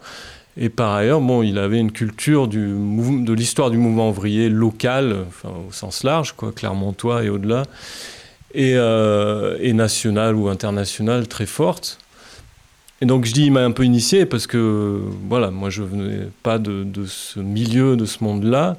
[0.59, 5.49] Et par ailleurs, bon, il avait une culture de l'histoire du mouvement ouvrier local, enfin,
[5.67, 7.63] au sens large, quoi, clermontois et au-delà,
[8.55, 11.99] et, euh, et nationale ou internationale très forte.
[13.01, 16.29] Et donc je dis il m'a un peu initié parce que voilà, moi je venais
[16.43, 18.77] pas de, ce milieu, de ce monde-là.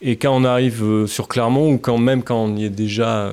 [0.00, 3.26] Et quand on arrive euh, sur Clermont, ou quand même quand on y est déjà
[3.26, 3.32] euh,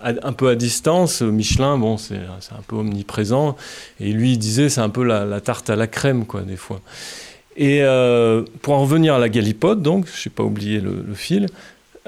[0.00, 1.22] un peu à distance.
[1.22, 3.56] Michelin, bon, c'est un peu omniprésent.
[4.00, 6.80] Et lui, il disait, c'est un peu la, tarte à la crème, quoi, des fois.
[7.56, 11.46] Et euh, pour en revenir à la galipote, donc, je n'ai pas oublié le, fil,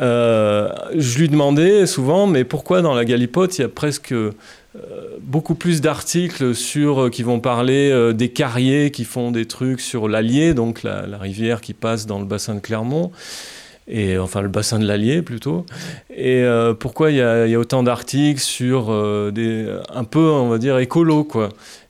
[0.00, 4.32] euh, je lui demandais souvent, mais pourquoi dans la galipote, il y a presque euh,
[5.20, 10.54] beaucoup plus d'articles sur qui vont parler des carriers qui font des trucs sur l'Allier,
[10.54, 13.10] donc la, rivière qui passe dans le bassin de Clermont
[13.88, 15.66] et enfin le bassin de l'Allier plutôt.
[16.14, 20.58] Et euh, pourquoi il y, a autant d'articles sur euh, des un peu on va
[20.58, 21.48] dire écolo quoi.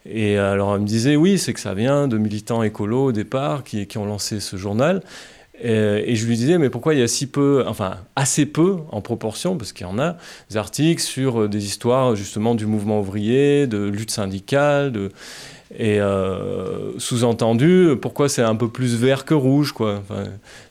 [0.08, 3.62] Et alors elle me disait oui c'est que ça vient de militants écolos au départ
[3.62, 5.02] qui ont lancé ce journal.
[5.62, 9.01] Et, je lui disais mais pourquoi il y a si peu, enfin assez peu en
[9.01, 10.16] proportion parce qu'il y en a
[10.51, 15.11] des articles sur euh, des histoires justement du mouvement ouvrier, de lutte syndicale, de
[15.72, 20.02] et euh, sous-entendu, pourquoi c'est un peu plus vert que rouge quoi?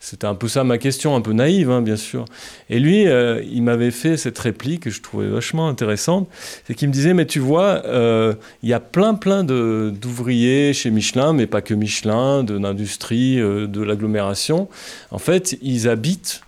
[0.02, 2.26] C'était un peu ça ma question, un peu naïve hein, bien sûr.
[2.70, 6.28] Et lui, euh, il m'avait fait cette réplique que je trouvais vachement intéressante,
[6.68, 10.92] c'est qu'il me disait mais tu vois, euh, il y a plein plein d'ouvriers chez
[10.92, 14.68] Michelin, mais pas que Michelin, de l'industrie, de l'agglomération.
[15.12, 16.42] En fait, ils habitent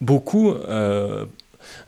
[0.00, 0.54] beaucoup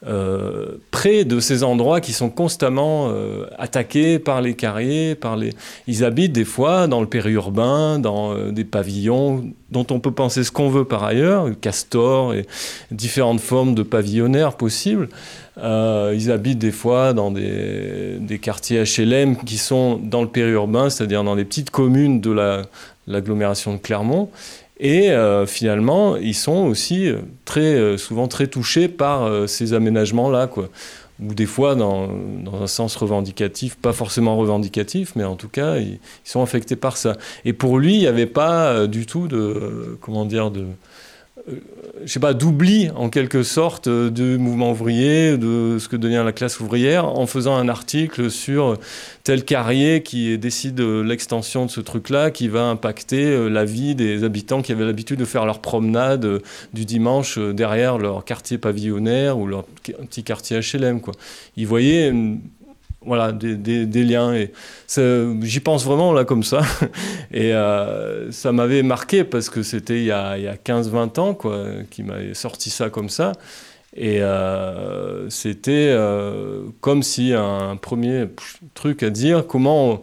[0.06, 5.52] euh, près de ces endroits qui sont constamment euh, attaqués par les carriers, par les...
[5.88, 10.44] Ils habitent des fois dans le périurbain, dans euh, des pavillons dont on peut penser
[10.44, 12.46] ce qu'on veut par ailleurs, castors et
[12.92, 15.08] différentes formes de pavillonnaires possibles.
[15.56, 21.34] ils habitent des fois dans des, quartiers HLM qui sont dans le périurbain, c'est-à-dire dans
[21.34, 22.64] les petites communes de
[23.08, 24.30] l'agglomération de Clermont.
[24.80, 30.46] Et euh, finalement, ils sont aussi euh, très, euh, souvent très touchés par ces aménagements-là,
[30.46, 30.68] quoi.
[31.20, 32.06] Ou des fois, dans,
[32.44, 36.96] dans, un sens revendicatif, pas forcément revendicatif, mais en tout cas, ils, sont affectés par
[36.96, 37.16] ça.
[37.44, 40.64] Et pour lui, il n'y avait pas du tout de, comment dire, de,
[42.04, 46.22] je sais pas, d'oubli en quelque sorte euh, du mouvement ouvrier, de ce que devient
[46.24, 48.78] la classe ouvrière, en faisant un article sur
[49.24, 54.24] tel carrier qui décide l'extension de ce truc-là, qui va impacter euh, la vie des
[54.24, 56.38] habitants qui avaient l'habitude de faire leur promenade euh,
[56.72, 61.00] du dimanche derrière leur quartier pavillonnaire ou leur petit quartier HLM.
[61.00, 61.14] Quoi.
[61.56, 62.12] Ils voyaient
[63.08, 64.34] voilà, des, liens.
[64.34, 64.52] Et
[65.42, 66.60] j'y pense vraiment là comme ça.
[67.32, 71.64] Et euh, ça m'avait marqué parce que c'était il y a, a 15-20 ans quoi,
[71.90, 73.32] qui m'avait sorti ça comme ça.
[73.96, 78.26] Et euh, c'était euh, comme si un premier
[78.74, 80.02] truc à dire, comment,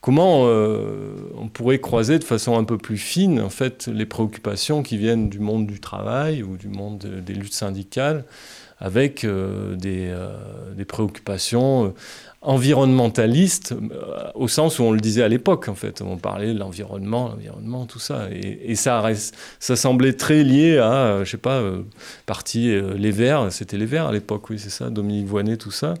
[0.00, 4.98] comment on pourrait croiser de façon un peu plus fine en fait les préoccupations qui
[4.98, 8.24] viennent du monde du travail ou du monde des luttes syndicales
[8.80, 10.12] avec des,
[10.76, 11.94] des, préoccupations
[12.42, 16.02] environnementaliste euh, au sens où on le disait à l'époque en fait.
[16.02, 18.28] On parlait de l'environnement l'environnement tout ça.
[18.32, 19.02] Et, ça
[19.60, 21.82] ça semblait très lié à euh, je sais pas euh,
[22.26, 23.52] partie les Verts.
[23.52, 25.94] C'était les Verts à l'époque oui c'est ça Dominique Voynet tout ça.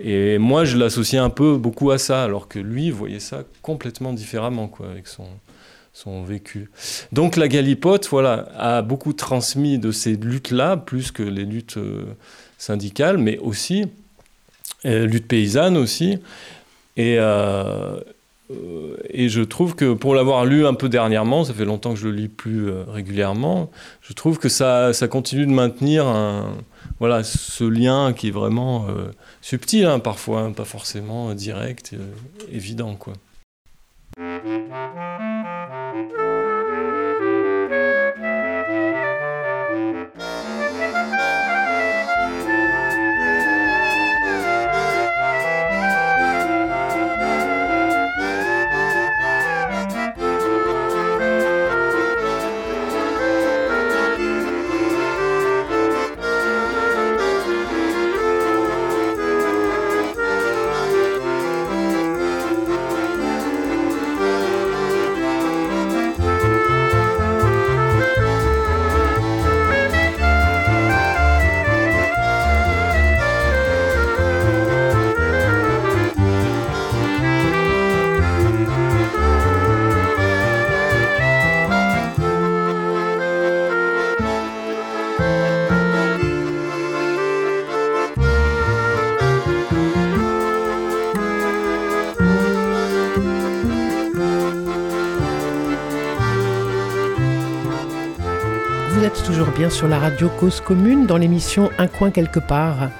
[0.00, 4.12] Et moi je l'associais un peu beaucoup à ça alors que lui voyait ça complètement
[4.12, 5.26] différemment quoi avec son
[5.92, 6.70] son vécu.
[7.10, 11.76] Donc la Galipote, voilà, a beaucoup transmis de ces luttes-là, plus que les luttes
[12.56, 13.86] syndicales, mais aussi
[14.84, 16.18] lutte paysanne aussi.
[16.98, 18.00] Et, euh,
[18.50, 22.00] euh, et je trouve que pour l'avoir lu un peu dernièrement, ça fait longtemps que
[22.00, 23.70] je le lis plus euh, régulièrement,
[24.02, 26.06] je trouve que ça, ça continue de maintenir
[26.98, 28.86] voilà, ce lien qui est vraiment
[29.40, 31.94] subtil hein, parfois, hein, pas forcément direct,
[32.50, 32.96] évident.
[32.96, 33.12] quoi.
[99.70, 102.90] Sur la radio Cause Commune dans l'émission Un coin quelque part.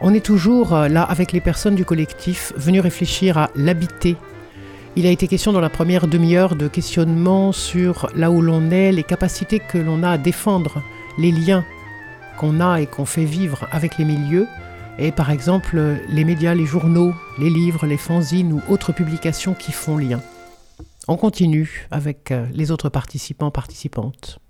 [0.00, 4.16] On est toujours euh, là avec les personnes du collectif venues réfléchir à l'habiter.
[4.94, 8.92] Il a été question dans la première demi-heure de questionnement sur là où l'on est,
[8.92, 10.82] les capacités que l'on a à défendre,
[11.18, 11.64] les liens
[12.38, 14.46] qu'on a et qu'on fait vivre avec les milieux,
[14.98, 19.72] et par exemple les médias, les journaux, les livres, les fanzines ou autres publications qui
[19.72, 20.20] font lien.
[21.08, 24.40] On continue avec euh, les autres participants, participantes.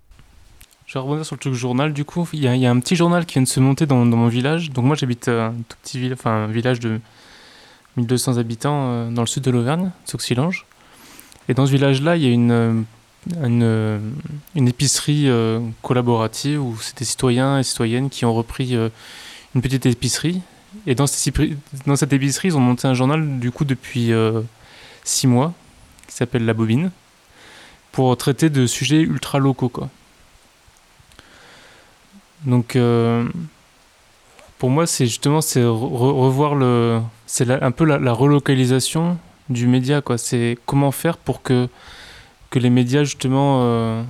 [0.86, 1.92] Je vais rebondir sur le truc journal.
[1.92, 4.28] Du coup, il y, a un petit journal qui vient de se monter dans, mon
[4.28, 4.70] village.
[4.70, 7.00] Donc moi, j'habite un tout petit village, enfin un village de
[7.96, 10.64] 1200 habitants euh, dans le sud de l'Auvergne, Sauxilange.
[11.48, 12.82] Et dans ce village-là, il y a une, euh,
[13.42, 13.98] euh,
[14.54, 15.28] épicerie
[15.82, 18.74] collaborative où c'est des citoyens et citoyennes qui ont repris
[19.54, 20.40] une petite épicerie.
[20.86, 24.12] Et dans cette, épicerie, ils ont monté un journal du coup depuis
[25.02, 25.52] six mois
[26.06, 26.92] qui s'appelle La Bobine
[27.90, 29.88] pour traiter de sujets ultra locaux.
[32.46, 33.24] Donc, euh,
[34.58, 39.18] pour moi, c'est justement revoir le, c'est un peu la, relocalisation
[39.50, 40.16] du média, quoi.
[40.16, 41.68] C'est comment faire pour que
[42.50, 44.02] que les médias justement euh,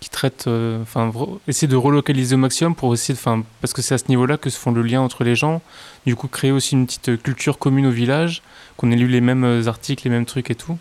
[0.00, 1.12] qui traitent, euh, enfin,
[1.46, 4.48] essayer de relocaliser au maximum pour essayer, enfin, parce que c'est à ce niveau-là que
[4.48, 5.60] se font le lien entre les gens.
[6.06, 8.42] Du coup, créer aussi une petite culture commune au village,
[8.78, 10.78] qu'on ait lu les mêmes articles, les mêmes trucs et tout,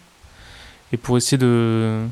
[0.93, 2.05] et pour essayer de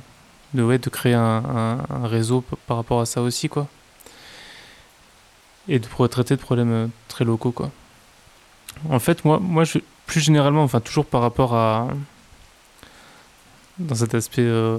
[0.53, 3.67] de, ouais, de créer un, un réseau par rapport à ça aussi, quoi
[5.71, 7.71] et de traiter de problèmes euh, très locaux quoi.
[8.89, 9.63] En fait, moi, moi
[10.05, 11.87] plus généralement, enfin toujours par rapport à
[13.79, 14.77] dans cet aspect euh,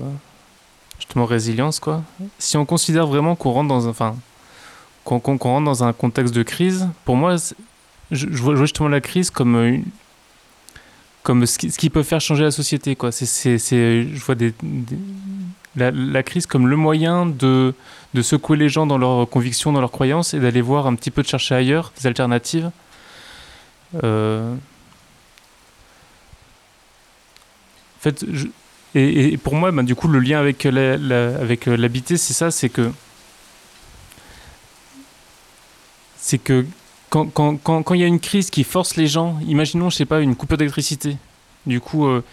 [0.98, 2.02] justement résilience quoi.
[2.38, 4.16] Si on considère vraiment qu'on rentre dans un, enfin
[5.05, 7.37] qu'on rentre dans un contexte de crise, pour moi,
[8.11, 9.78] je, vois justement la crise comme euh,
[11.22, 13.12] comme ce qui, ce qui, peut faire changer la société quoi.
[13.12, 14.52] C'est, je vois des,
[15.76, 17.74] la, crise comme le moyen de,
[18.20, 21.22] secouer les gens dans leurs convictions, dans leurs croyances et d'aller voir un petit peu
[21.22, 22.70] de chercher ailleurs des alternatives.
[24.02, 24.54] Euh,
[27.98, 28.24] en fait,
[28.94, 32.68] et, pour moi, ben, du coup, le lien avec avec euh, l'habité, c'est ça, c'est
[32.68, 32.90] que
[36.18, 36.66] c'est que
[37.11, 40.35] quand il y a une crise qui force les gens, imaginons, je sais pas, une
[40.35, 41.16] coupure d'électricité.
[41.66, 42.24] Du coup, euh,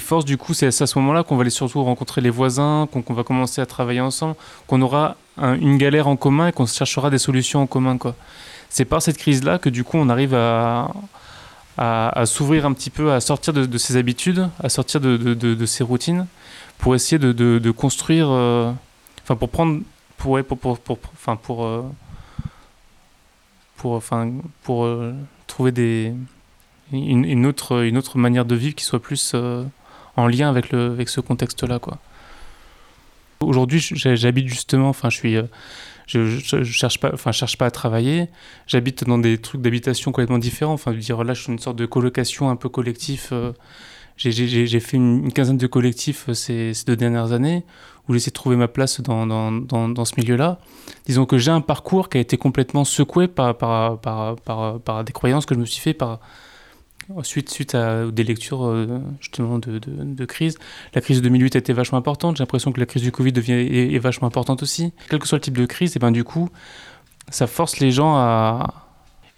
[0.00, 3.14] force du coup, c'est à ce moment-là qu'on va aller surtout rencontrer les voisins, qu'on
[3.14, 4.34] va commencer à travailler ensemble,
[4.66, 7.98] qu'on aura une galère en commun et qu'on cherchera des solutions en commun.
[7.98, 8.14] Quoi.
[8.68, 10.90] C'est par cette crise-là que du coup on arrive à,
[11.76, 15.84] à, s'ouvrir un petit peu, à sortir de, ses habitudes, à sortir de, de, ses
[15.84, 16.26] routines,
[16.78, 18.72] pour essayer de, construire, euh,
[19.22, 19.80] enfin pour prendre,
[20.16, 21.82] pour, pour, pour, pour, enfin pour, euh,
[23.76, 25.12] pour, enfin pour euh,
[25.46, 26.14] trouver des
[26.92, 29.64] une, autre, une autre manière de vivre qui soit plus euh,
[30.16, 31.80] en lien avec, le, avec ce contexte-là.
[33.40, 35.44] Aujourd'hui, j'habite justement, enfin, je suis, euh,
[36.06, 38.28] je, cherche pas, enfin, cherche pas à travailler.
[38.66, 40.74] J'habite dans des trucs d'habitation complètement différents.
[40.74, 43.30] Enfin, dire, là, je suis une sorte de colocation un peu collectif.
[43.32, 43.52] Euh,
[44.16, 47.64] j'ai fait une, quinzaine de collectifs euh, ces, deux dernières années
[48.06, 50.60] où j'ai essayé de trouver ma place dans, dans, dans, dans ce milieu-là.
[51.06, 54.36] Disons que j'ai un parcours qui a été complètement secoué par, par, par,
[54.80, 56.20] par des croyances que je me suis fait par,
[57.22, 60.58] suite, suite à des lectures euh, justement de, de, crise.
[60.94, 62.36] La crise de 2008 a été vachement importante.
[62.36, 64.92] J'ai l'impression que la crise du Covid devient, est, vachement importante aussi.
[65.08, 66.48] Quel que soit le type de crise, et ben du coup,
[67.30, 68.84] ça force les gens à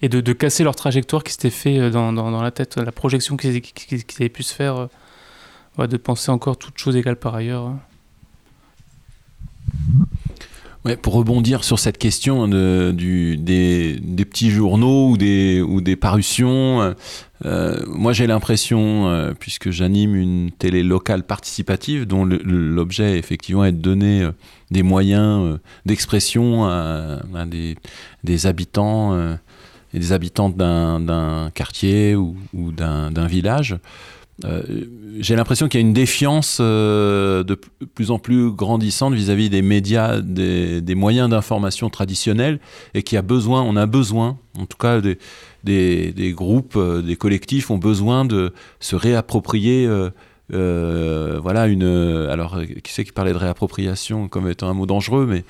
[0.01, 3.35] et de, casser leur trajectoire qui s'était fait euh, dans, dans, la tête, la projection
[3.35, 4.87] qu'ils qu avaient pu se faire,
[5.79, 7.73] euh, de penser encore toutes choses égales par ailleurs.
[9.65, 10.26] Ouais,
[11.01, 15.95] pour rebondir sur cette question de, du, des, des, petits journaux ou des, ou des
[15.95, 16.93] parutions,
[17.45, 23.71] euh, moi j'ai l'impression, euh, puisque j'anime une télé locale participative dont l'objet effectivement est
[23.71, 24.31] de donner euh,
[24.71, 27.75] des moyens euh, d'expression à, des,
[28.23, 29.35] des habitants euh,
[29.93, 33.77] et des habitantes d'un quartier ou, ou d'un village, euh,
[35.19, 37.55] j'ai l'impression qu'il y a une défiance euh, de
[37.95, 42.59] plus en plus grandissante vis-à-vis -vis des médias, des, moyens d'information traditionnels,
[42.93, 45.01] et qu'il a besoin, on a besoin, en tout cas
[45.63, 49.85] des, groupes, euh, des collectifs ont besoin de se réapproprier.
[49.87, 50.09] Euh,
[50.53, 51.83] euh, voilà une
[52.31, 55.43] alors qui sait qui parlait de réappropriation comme étant un mot dangereux mais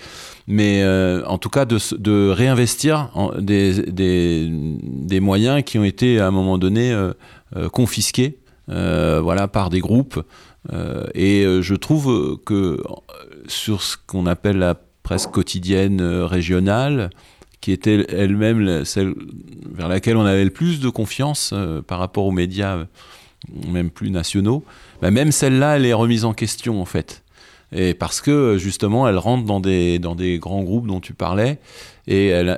[0.47, 6.57] mais euh, en tout cas de, réinvestir des, moyens qui ont été à un moment
[6.57, 6.91] donné
[7.55, 10.21] euh, confisqués euh, voilà, par des groupes.
[10.73, 12.81] Euh, et euh, je trouve que
[13.47, 17.09] sur ce qu'on appelle la presse quotidienne régionale,
[17.61, 19.13] qui était elle-même celle
[19.71, 22.85] vers laquelle on avait le plus de confiance euh, par rapport aux médias
[23.67, 24.63] même plus nationaux,
[25.01, 27.23] bah même celle-là, elle est remise en question en fait.
[27.75, 31.59] Et parce que justement, elle rentre dans des, dans des grands groupes dont tu parlais,
[32.07, 32.49] et elle,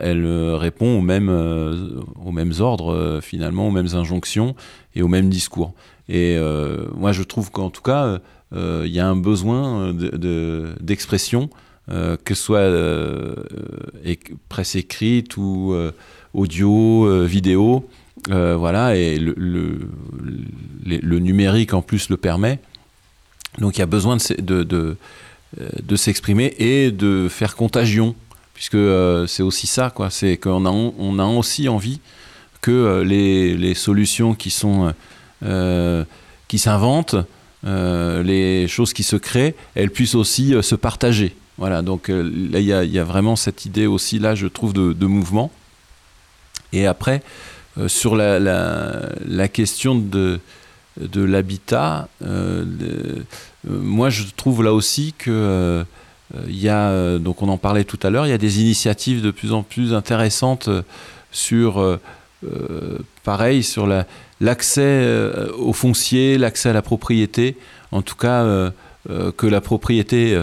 [0.53, 4.55] répond aux mêmes, euh, aux mêmes ordres, euh, finalement, aux mêmes injonctions
[4.99, 5.73] et aux mêmes discours.
[6.09, 8.19] Et euh, moi, je trouve qu'en tout cas,
[8.51, 13.35] il euh, y a un besoin d'expression, de, de, euh, que ce soit euh,
[14.49, 15.73] presse écrite ou
[16.33, 17.87] audio, vidéo.
[18.27, 19.33] voilà, et le,
[20.85, 22.59] le, numérique en plus le permet.
[23.57, 24.97] Donc il y a besoin de, de, de,
[25.81, 28.15] de s'exprimer et de faire contagion,
[28.53, 30.09] puisque euh, c'est aussi ça, quoi.
[30.09, 32.01] C'est qu'on a, on a aussi envie
[32.61, 34.93] que euh, les, les solutions qui sont
[35.43, 36.03] euh,
[36.47, 37.15] qui s'inventent,
[37.65, 41.35] euh, les choses qui se créent, elles puissent aussi euh, se partager.
[41.57, 44.73] Voilà, donc euh, là, il y, y, a vraiment cette idée aussi, là, je trouve,
[44.73, 45.51] de, mouvement.
[46.71, 47.21] Et après,
[47.77, 50.39] euh, sur la, la, question de,
[50.99, 52.65] de l'habitat, euh,
[53.65, 55.85] moi, je trouve là aussi que
[56.47, 59.23] il y a, donc on en parlait tout à l'heure, il y a des initiatives
[59.23, 60.69] de plus en plus intéressantes
[61.31, 61.99] sur, euh,
[63.23, 64.05] pareil, sur la,
[64.41, 67.57] l'accès euh, au foncier, l'accès à la propriété,
[67.91, 68.71] en tout cas euh,
[69.09, 70.41] euh, que la propriété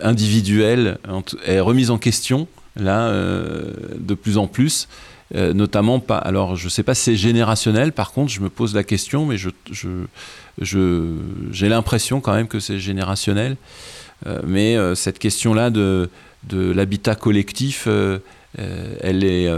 [0.00, 0.98] individuelle
[1.44, 4.88] est remise en question là de plus en plus.
[5.34, 6.18] Euh, notamment pas.
[6.18, 7.90] Alors, je sais pas si c'est générationnel.
[7.90, 9.50] Par contre, je me pose la question, mais je,
[10.60, 13.56] j'ai l'impression quand même que c'est générationnel.
[14.26, 16.10] Euh, mais euh, cette question-là de,
[16.48, 17.88] de l'habitat collectif,
[18.58, 19.50] elle est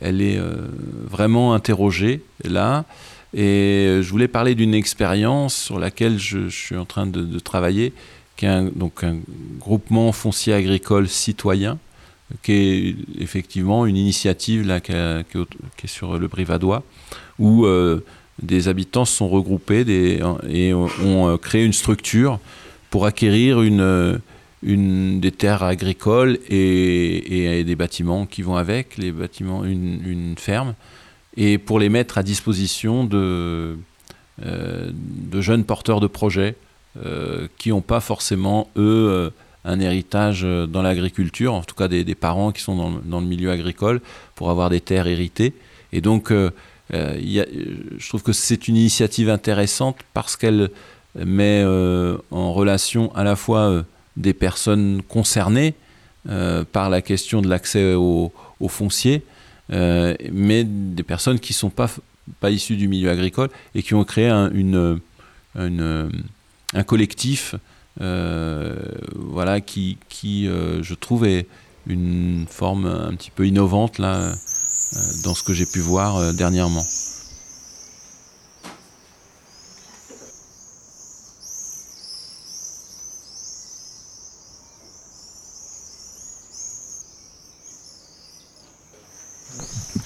[0.00, 0.68] elle est euh,
[1.08, 2.84] vraiment interrogée là.
[3.34, 7.94] Et je voulais parler d'une expérience sur laquelle je, suis en train de, travailler,
[8.36, 9.16] qui est un, donc un
[9.58, 11.78] groupement foncier agricole citoyen,
[12.42, 16.82] qui est effectivement une initiative là, qui, est, sur le Brivadois,
[17.38, 18.04] où euh,
[18.42, 19.86] des habitants se sont regroupés
[20.50, 22.38] et ont créé une structure
[22.90, 24.20] pour acquérir une,
[24.62, 30.74] une, des terres agricoles et, des bâtiments qui vont avec, les bâtiments, une, ferme,
[31.36, 33.76] et pour les mettre à disposition de,
[34.44, 36.56] euh, de jeunes porteurs de projets
[37.04, 39.30] euh, qui n'ont pas forcément, eux, euh,
[39.64, 44.00] un héritage dans l'agriculture, en tout cas des, parents qui sont dans, le milieu agricole,
[44.34, 45.54] pour avoir des terres héritées.
[45.92, 46.32] Et donc,
[46.90, 50.70] je trouve que c'est une initiative intéressante parce qu'elle
[51.14, 53.84] met en relation à la fois
[54.16, 55.74] des personnes concernées
[56.28, 59.22] euh, par la question de l'accès au, au, foncier,
[59.72, 61.90] euh, mais des personnes qui ne sont pas,
[62.40, 64.50] pas issues du milieu agricole et qui ont créé un,
[65.54, 67.54] un collectif
[68.00, 68.74] euh,
[69.14, 71.46] voilà, qui, qui euh, je trouve, est
[71.86, 74.34] une forme un petit peu innovante là, euh,
[75.24, 76.84] dans ce que j'ai pu voir euh, dernièrement.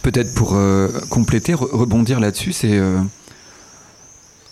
[0.07, 2.81] Peut-être pour euh, compléter, rebondir là-dessus, c'est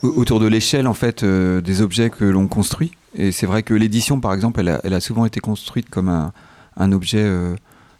[0.02, 2.92] autour de l'échelle en fait des objets que l'on construit.
[3.14, 7.24] Et c'est vrai que l'édition, par exemple, elle a, souvent été construite comme un, objet,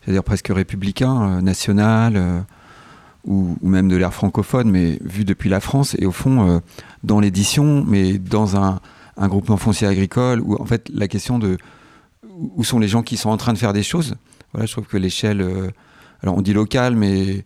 [0.03, 2.45] c'est-à-dire presque républicain, national
[3.27, 5.97] ou, même de l'ère francophone, mais vu depuis la France.
[5.99, 6.59] Et au fond, euh,
[7.03, 8.81] dans l'édition, mais dans un,
[9.17, 11.57] un, groupement foncier agricole, où en fait la question de
[12.29, 14.17] où sont les gens qui sont en train de faire des choses.
[14.53, 15.71] Voilà, je trouve que l'échelle, euh,
[16.25, 17.45] alors on dit local, mais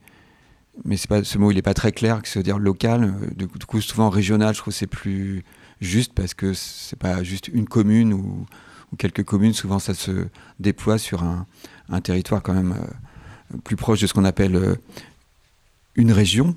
[0.97, 3.05] ce mot, il n'est pas très clair, que se dire local.
[3.05, 5.45] Euh, du coup, souvent régional, je trouve c'est plus
[5.83, 8.47] juste parce que c'est pas juste une commune ou,
[8.97, 9.53] quelques communes.
[9.53, 11.47] Souvent, ça se déploie sur un,
[12.01, 12.74] territoire quand même
[13.62, 14.79] plus proche de ce qu'on appelle
[15.99, 16.57] une région,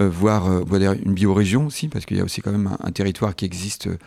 [0.00, 3.34] euh, voire, euh, une biorégion aussi, parce qu'il y a aussi quand même un, territoire
[3.34, 3.98] qui existe euh,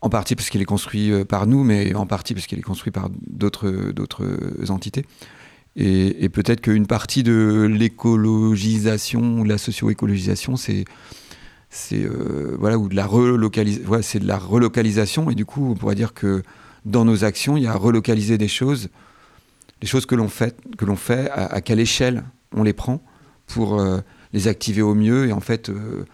[0.00, 2.92] en partie parce qu'il est construit par nous, mais en partie parce qu'il est construit
[2.92, 3.90] par d'autres
[4.68, 5.04] entités.
[5.80, 10.84] Et, peut-être qu'une partie de l'écologisation de la socio-écologisation, c'est
[11.70, 12.04] c'est
[12.58, 15.30] voilà ou de la relocalisation c'est de la relocalisation.
[15.30, 16.42] Et du coup on pourrait dire que
[16.84, 18.88] dans nos actions il y a relocaliser des choses
[19.80, 22.24] les choses que l'on fait que l'on fait à, quelle échelle
[22.54, 23.02] on les prend
[23.46, 24.00] pour euh,
[24.32, 26.04] les activer au mieux et en fait euh,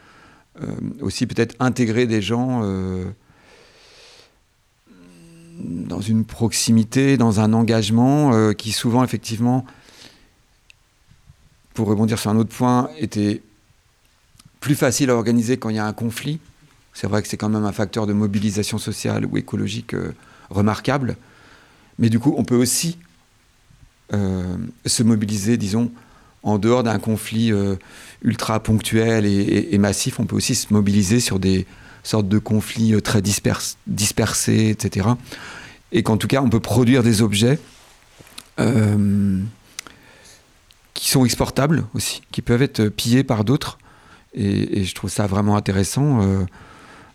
[0.62, 0.66] euh,
[1.00, 2.62] aussi peut-être intégrer des gens
[5.58, 9.64] dans une proximité, dans un engagement qui souvent effectivement,
[11.74, 13.42] pour rebondir sur un autre point, était
[14.60, 16.40] plus facile à organiser quand il y a un conflit.
[16.92, 19.94] C'est vrai que c'est quand même un facteur de mobilisation sociale ou écologique
[20.50, 21.16] remarquable.
[21.98, 22.98] Mais du coup, on peut aussi
[24.10, 25.90] se mobiliser, disons,
[26.44, 27.76] en dehors d'un conflit euh,
[28.22, 31.66] ultra ponctuel et, massif, on peut aussi se mobiliser sur des
[32.04, 35.08] sortes de conflits euh, très dispersés, etc.
[35.92, 37.58] Et qu'en tout cas, on peut produire des objets
[38.60, 39.40] euh,
[40.92, 43.78] qui sont exportables aussi, qui peuvent être pillés par d'autres.
[44.34, 46.20] Et, je trouve ça vraiment intéressant.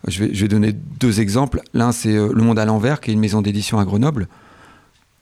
[0.07, 1.61] je, vais, donner deux exemples.
[1.73, 4.29] L'un, c'est Le Monde à l'envers, qui est une maison d'édition à Grenoble,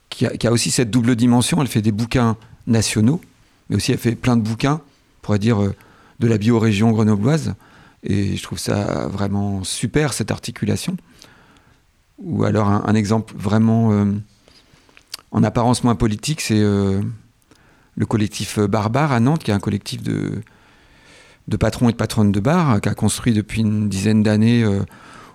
[0.10, 1.60] qui a aussi cette double dimension.
[1.60, 2.38] Elle fait des bouquins
[2.68, 3.22] nationaux,
[3.70, 5.74] mais aussi elle fait plein de bouquins, on pourrait dire, euh,
[6.20, 7.56] de la biorégion grenobloise.
[8.04, 10.98] Et je trouve ça vraiment super, cette articulation.
[12.20, 14.06] Ou alors un, exemple vraiment euh,
[15.32, 17.02] en apparence moins politique, c'est euh,
[17.96, 20.42] le collectif Barbare à Nantes, qui est un collectif de,
[21.48, 24.66] de patrons et de patronnes de bar, qui a construit depuis une dizaine d'années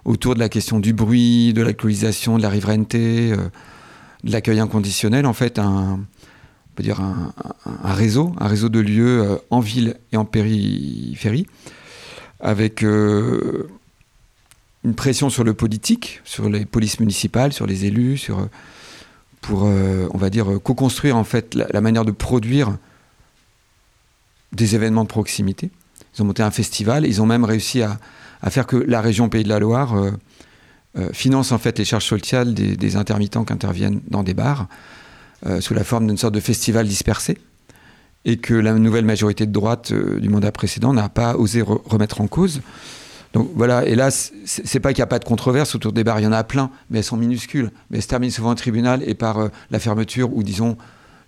[0.04, 3.36] autour de la question du bruit, de l'alcoolisation, de la riverainté,
[4.24, 7.32] de l'accueil inconditionnel, en fait, on peut dire un,
[7.84, 11.46] réseau, un réseau de lieux euh, en ville et en périphérie,
[12.42, 13.68] avec euh,
[14.84, 18.50] une pression sur le politique, sur les polices municipales, sur les élus, sur, euh,
[19.40, 22.76] pour, on va dire, co-construire en fait la, manière de produire
[24.52, 25.70] des événements de proximité.
[26.14, 27.98] Ils ont monté un festival, ils ont même réussi à,
[28.50, 29.96] faire que la région Pays de la Loire
[31.12, 34.68] finance en fait les charges sociales des, intermittents qui interviennent dans des bars.
[35.44, 37.36] Euh, sous la forme d'une sorte de festival dispersé,
[38.24, 42.20] et que la nouvelle majorité de droite euh, du mandat précédent n'a pas osé remettre
[42.20, 42.60] en cause.
[43.32, 46.20] Donc voilà, et là, c'est pas qu'il n'y a pas de controverse autour des bars,
[46.20, 47.70] il y en a plein, mais elles sont minuscules.
[47.90, 50.76] Mais elles se terminent souvent au tribunal et par euh, la fermeture ou disons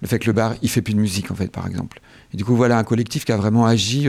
[0.03, 2.01] le fait que le bar, il fait plus de musique en fait, par exemple.
[2.35, 4.07] Et du coup, voilà un collectif qui a vraiment agi.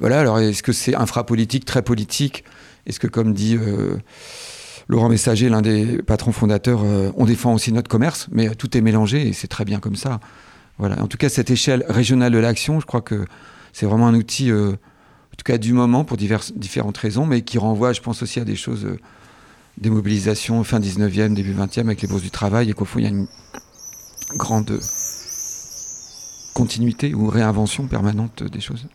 [0.00, 2.42] voilà, alors est-ce que c'est infrapolitique, très politique
[2.86, 3.56] Est-ce que, comme dit
[4.88, 8.80] Laurent Messager, l'un des patrons fondateurs, euh, on défend aussi notre commerce, mais tout est
[8.80, 10.20] mélangé et c'est très bien comme ça.
[10.78, 11.02] Voilà.
[11.02, 13.24] En tout cas, cette échelle régionale de l'action, je crois que
[13.72, 17.58] c'est vraiment un outil, euh, en tout cas du moment, pour différentes raisons, mais qui
[17.58, 18.98] renvoie, je pense aussi à des choses, euh,
[19.78, 23.02] des mobilisations fin 19e, début 20e avec les bourses du travail, et qu'au fond, il
[23.02, 23.26] y a une
[24.36, 24.78] grande
[26.54, 28.86] continuité ou réinvention permanente des choses.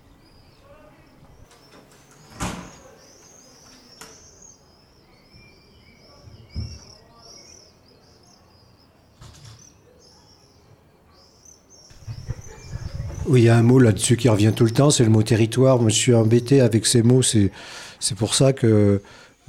[13.27, 15.21] Oui, il y a un mot là-dessus qui revient tout le temps, c'est le mot
[15.21, 15.79] territoire.
[15.79, 17.21] Moi, je suis embêté avec ces mots.
[17.21, 17.51] C'est,
[17.99, 18.99] c'est pour ça que,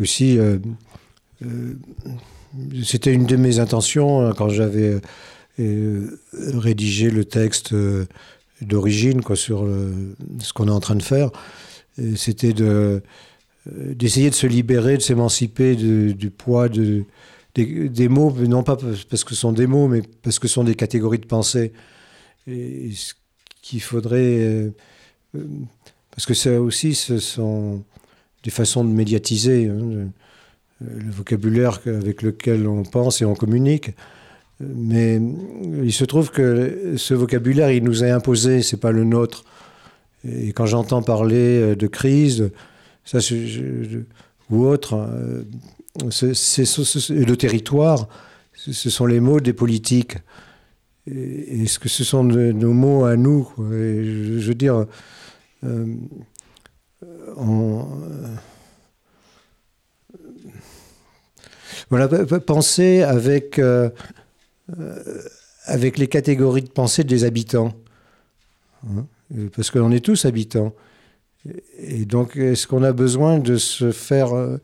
[0.00, 0.58] aussi, euh,
[1.44, 1.74] euh,
[2.84, 5.00] c'était une de mes intentions hein, quand j'avais
[5.58, 7.74] euh, rédigé le texte
[8.60, 9.66] d'origine quoi, sur
[10.40, 11.30] ce qu'on est en train de faire.
[12.14, 13.02] C'était de,
[13.66, 17.04] d'essayer de se libérer, de s'émanciper du poids de,
[17.54, 18.76] des, mots, non pas
[19.08, 21.72] parce que ce sont des mots, mais parce que ce sont des catégories de pensée.
[23.62, 24.38] Qu'il faudrait...
[24.40, 24.70] Euh,
[25.36, 25.44] euh,
[26.10, 27.82] parce que ça aussi, ce sont
[28.42, 30.08] des façons de médiatiser hein,
[30.80, 33.92] le vocabulaire avec lequel on pense et on communique.
[34.60, 35.20] Mais
[35.82, 39.44] il se trouve que ce vocabulaire, il nous est imposé, c'est pas le nôtre.
[40.28, 42.50] Et quand j'entends parler de crise,
[43.04, 43.18] ça,
[44.50, 45.08] ou autre,
[45.94, 48.08] le territoire,
[48.54, 50.18] ce sont les mots des politiques.
[51.06, 54.86] Est-ce que ce sont nos mots à nous je, veux dire,
[55.64, 55.94] euh,
[57.36, 57.86] on,
[61.90, 62.08] voilà,
[62.40, 63.90] penser avec, euh,
[65.64, 67.72] avec les catégories de pensée des habitants.
[68.88, 69.06] Hein,
[69.56, 70.72] parce qu'on est tous habitants.
[71.78, 74.58] Et donc, est-ce qu'on a besoin de se faire euh,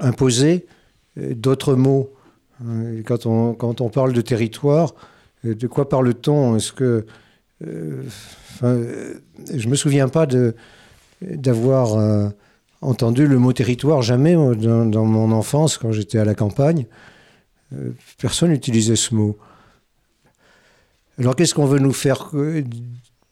[0.00, 0.66] imposer
[1.16, 2.10] d'autres mots
[3.06, 4.94] quand on, quand on parle de territoire,
[5.44, 6.56] de quoi parle-t-on?
[6.56, 7.06] Est-ce que.
[8.62, 9.14] Euh,
[9.52, 10.26] je me souviens pas
[11.20, 12.28] d'avoir euh,
[12.80, 16.86] entendu le mot territoire jamais dans, mon enfance, quand j'étais à la campagne.
[17.72, 19.38] Euh, personne n'utilisait ce mot.
[21.18, 22.30] Alors qu'est-ce qu'on veut nous faire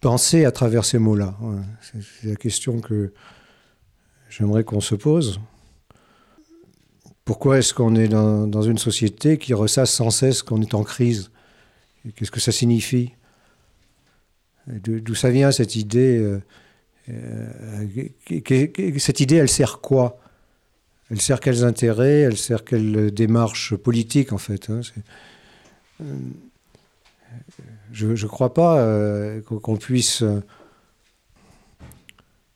[0.01, 1.35] penser à travers ces mots-là?
[1.81, 3.13] C'est la question que
[4.29, 5.41] j'aimerais qu'on se pose.
[7.25, 11.31] Pourquoi est-ce qu'on est dans, une société qui ressasse sans cesse qu'on est en crise
[12.17, 13.13] Qu'est-ce que ça signifie
[14.67, 16.41] D'où ça vient cette idée euh,
[17.11, 20.19] euh, Cette idée, elle sert quoi?
[21.11, 22.21] Elle sert quels intérêts?
[22.21, 24.81] Elle sert quelle démarche politique en fait hein?
[26.01, 26.15] Euh,
[27.93, 28.87] Je ne crois pas
[29.45, 30.25] qu'on puisse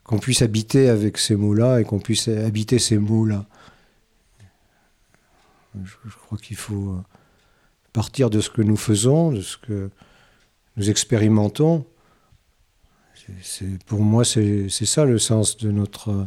[0.04, 3.46] qu'on puisse habiter avec ces mots-là et qu'on puisse habiter ces mots-là.
[5.82, 7.02] Je, crois qu'il faut euh,
[7.92, 9.90] partir de ce que nous faisons, de ce que
[10.76, 11.84] nous expérimentons.
[13.86, 16.24] Pour moi, c'est, ça le sens de notre euh,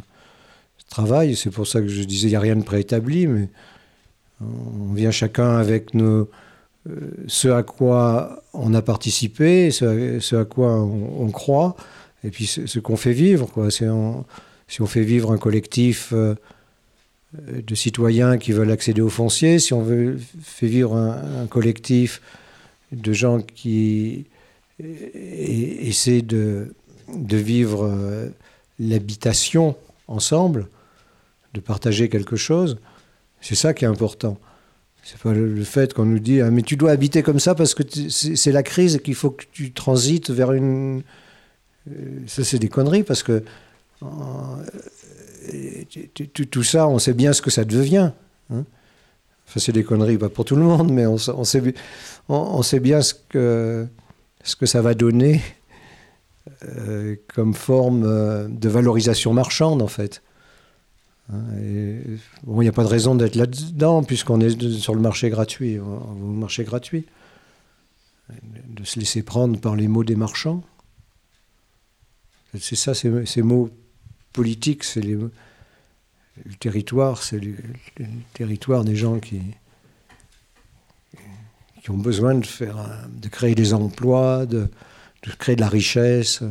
[0.90, 1.36] travail.
[1.36, 3.48] C'est pour ça que je disais, il n'y a rien de préétabli, mais
[4.40, 6.28] on vient chacun avec nos,
[6.88, 11.76] euh, ce à quoi on a participé, ce, à, quoi on, croit,
[12.24, 13.70] et puis ce, qu'on fait vivre.
[13.70, 16.12] Si on fait vivre un collectif
[17.34, 22.22] de citoyens qui veulent accéder au foncier, si on veut faire vivre un, collectif
[22.92, 24.24] de gens qui
[24.80, 26.74] essaient de,
[27.14, 28.28] de vivre euh,
[28.78, 29.76] l'habitation
[30.06, 30.68] ensemble,
[31.54, 32.78] de partager quelque chose,
[33.40, 34.38] c'est ça qui est important.
[35.02, 37.74] C'est pas le, fait qu'on nous dit ah, mais tu dois habiter comme ça parce
[37.74, 41.02] que c'est la crise et qu'il faut que tu transites vers une.
[41.90, 43.42] Euh, ça c'est des conneries parce que
[46.50, 48.12] tout ça, on sait bien ce que ça devient.
[48.50, 48.64] Hein.
[49.46, 51.32] enfin, c'est des conneries, pas pour tout le monde, mais on, sait,
[52.28, 53.86] on, sait, bien ce que,
[54.42, 55.42] ce que ça va donner
[56.64, 60.22] euh, comme forme euh, de valorisation marchande, en fait.
[61.32, 61.42] Hein,
[62.44, 65.74] bon, il n'y a pas de raison d'être là-dedans, puisqu'on est sur le marché gratuit.
[65.74, 65.82] Le
[66.16, 67.06] marché gratuit.
[68.68, 70.62] De se laisser prendre par les mots des marchands.
[72.58, 73.70] C'est ça, ces mots
[74.32, 75.30] politique, c'est le
[76.60, 77.54] territoire, c'est le,
[78.34, 79.40] territoire des gens qui,
[81.82, 82.76] qui ont besoin de, faire,
[83.08, 84.68] de créer des emplois, de,
[85.38, 86.42] créer de la richesse.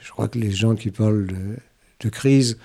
[0.00, 1.26] Je crois que les gens qui parlent
[2.00, 2.58] de, crise,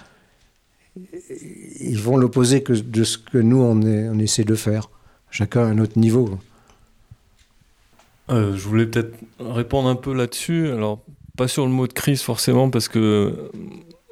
[1.80, 4.90] ils vont l'opposer de ce que nous, on, on essaie de faire,
[5.32, 6.40] chacun à un autre niveau.
[8.30, 10.68] Euh, je voulais peut-être répondre un peu là-dessus.
[10.68, 11.02] Alors,
[11.40, 13.50] pas sur le mot de crise forcément, parce que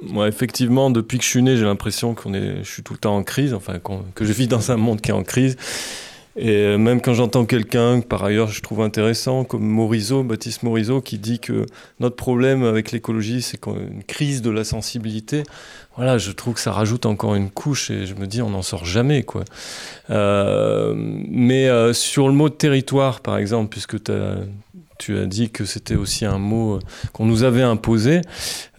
[0.01, 2.99] moi, effectivement, depuis que je suis né, j'ai l'impression qu'on est, je suis tout le
[2.99, 3.79] temps en crise, enfin,
[4.15, 5.57] que je vis dans un monde qui est en crise.
[6.37, 11.01] Et euh, même quand j'entends quelqu'un, par ailleurs, je trouve intéressant, comme Morisot, Baptiste Morisot,
[11.01, 11.65] qui dit que
[11.99, 15.43] notre problème avec l'écologie, c'est qu'on a une crise de la sensibilité.
[15.97, 18.61] Voilà, je trouve que ça rajoute encore une couche et je me dis, on n'en
[18.61, 19.43] sort jamais, quoi.
[20.11, 24.37] Euh, mais euh, sur le mot de territoire, par exemple, puisque tu as
[24.97, 26.79] tu as dit que c'était aussi un mot euh,
[27.13, 28.21] qu'on nous avait imposé.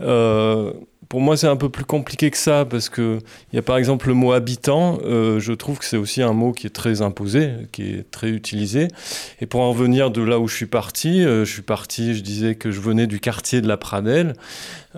[0.00, 0.72] Euh,
[1.08, 3.18] pour moi, c'est un peu plus compliqué que ça parce que
[3.50, 4.98] il y a par exemple le mot habitant.
[5.04, 8.28] Euh, je trouve que c'est aussi un mot qui est très imposé, qui est très
[8.28, 8.88] utilisé.
[9.40, 12.14] Et pour en revenir de là où je suis parti, je suis parti.
[12.14, 14.34] Je disais que je venais du quartier de la Pradelle.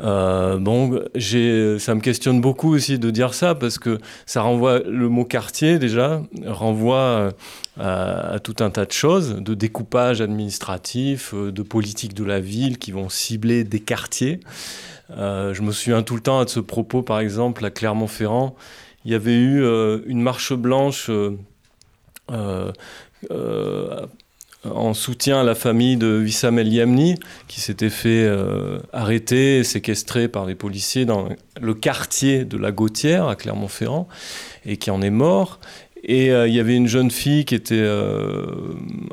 [0.01, 5.09] Bon, j'ai, ça me questionne beaucoup aussi de dire ça parce que ça renvoie le
[5.09, 7.32] mot quartier déjà renvoie
[7.80, 12.78] à, tout un tas de choses, de découpage administratif, euh, de politique de la ville
[12.78, 14.40] qui vont cibler des quartiers.
[15.16, 18.55] Euh, je me souviens tout le temps de ce propos, par exemple, à Clermont-Ferrand,
[19.05, 21.11] il y avait eu euh, une marche blanche
[24.64, 27.14] en soutien à la famille de Wissam El Yamni,
[27.48, 28.28] qui s'était fait
[28.92, 31.28] arrêter, séquestrer par les policiers dans
[31.61, 34.06] le quartier de la Gautière, à Clermont-Ferrand,
[34.66, 35.61] et qui en est mort.
[36.02, 38.46] Et euh, il y avait une jeune fille qui était euh,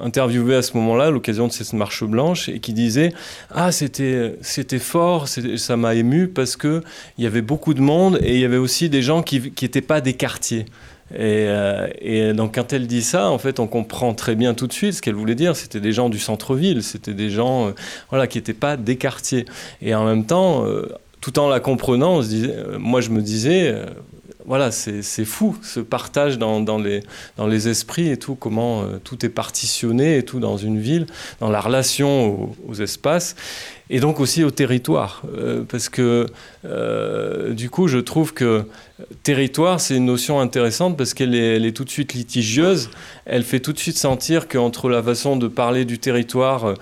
[0.02, 3.14] interviewée à ce moment-là, à l'occasion de cette marche blanche, et qui disait
[3.52, 6.82] Ah, c'était fort, ça m'a ému parce qu'il
[7.18, 10.00] y avait beaucoup de monde et il y avait aussi des gens qui n'étaient pas
[10.00, 10.66] des quartiers.
[11.14, 14.68] Et, euh, et, donc quand elle dit ça, en fait, on comprend très bien tout
[14.68, 15.56] de suite ce qu'elle voulait dire.
[15.56, 17.74] C'était des gens du centre-ville, c'était des gens
[18.10, 19.46] voilà, qui n'étaient pas des quartiers.
[19.82, 20.66] Et en même temps,
[21.22, 22.22] tout en la comprenant,
[22.78, 23.74] moi je me disais,
[24.48, 30.18] voilà, c'est fou ce partage dans, les, esprits et tout, comment euh, tout est partitionné
[30.18, 31.06] et tout dans une ville,
[31.42, 33.36] dans la relation aux, espaces
[33.90, 35.22] et donc aussi au territoire.
[35.38, 36.28] Euh, parce que
[36.64, 38.64] euh, du coup, je trouve que
[39.24, 42.90] territoire, c'est une notion intéressante parce qu'elle est, elle est tout de suite litigieuse.
[43.26, 46.74] Elle fait tout de suite sentir qu'entre la façon de parler du territoire,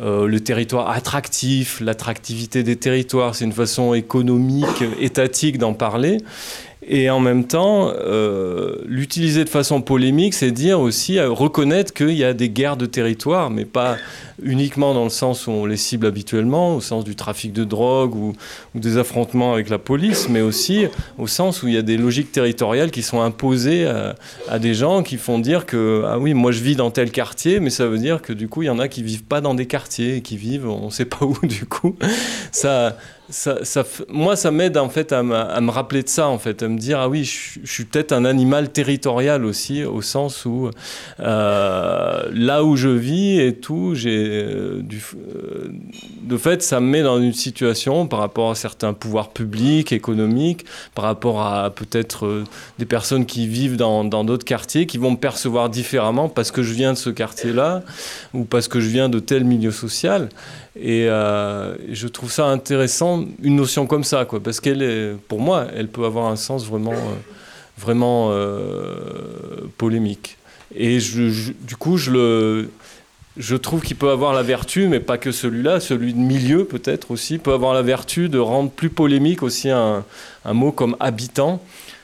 [0.00, 6.18] le territoire attractif, l'attractivité des territoires, c'est une façon économique, étatique d'en parler.
[6.86, 12.12] Et en même temps, euh, l'utiliser de façon polémique, c'est dire aussi, euh, reconnaître qu'il
[12.12, 13.96] y a des guerres de territoire, mais pas
[14.42, 18.14] uniquement dans le sens où on les cible habituellement, au sens du trafic de drogue
[18.14, 18.34] ou,
[18.74, 20.86] des affrontements avec la police, mais aussi
[21.18, 25.02] au sens où il y a des logiques territoriales qui sont imposées à, des gens
[25.02, 27.98] qui font dire que, ah oui, moi je vis dans tel quartier, mais ça veut
[27.98, 30.36] dire que du coup, il y en a qui vivent pas dans des quartiers, qui
[30.36, 31.96] vivent on ne sait pas où du coup.
[32.50, 32.96] Ça,
[34.10, 36.98] moi, ça m'aide en fait à, me rappeler de ça, en fait, à me dire
[37.00, 40.70] ah oui, je, suis peut-être un animal territorial aussi, au sens où
[41.20, 45.68] euh, là où je vis et tout, j'ai euh, du, euh,
[46.22, 50.66] de fait, ça me met dans une situation par rapport à certains pouvoirs publics, économiques,
[50.94, 52.44] par rapport à peut-être
[52.78, 56.74] des personnes qui vivent dans d'autres quartiers, qui vont me percevoir différemment parce que je
[56.74, 57.82] viens de ce quartier-là
[58.34, 60.28] ou parce que je viens de tel milieu social.
[60.76, 65.66] Et euh, je trouve ça intéressant, une notion comme ça, quoi, parce qu'elle pour moi,
[65.74, 67.14] elle peut avoir un sens vraiment, euh,
[67.78, 70.36] vraiment euh, polémique.
[70.74, 72.70] Et je, du coup, je, le,
[73.36, 77.12] je trouve qu'il peut avoir la vertu, mais pas que celui-là, celui de milieu peut-être
[77.12, 80.04] aussi, peut avoir la vertu de rendre plus polémique aussi un,
[80.44, 81.62] un mot comme habitant.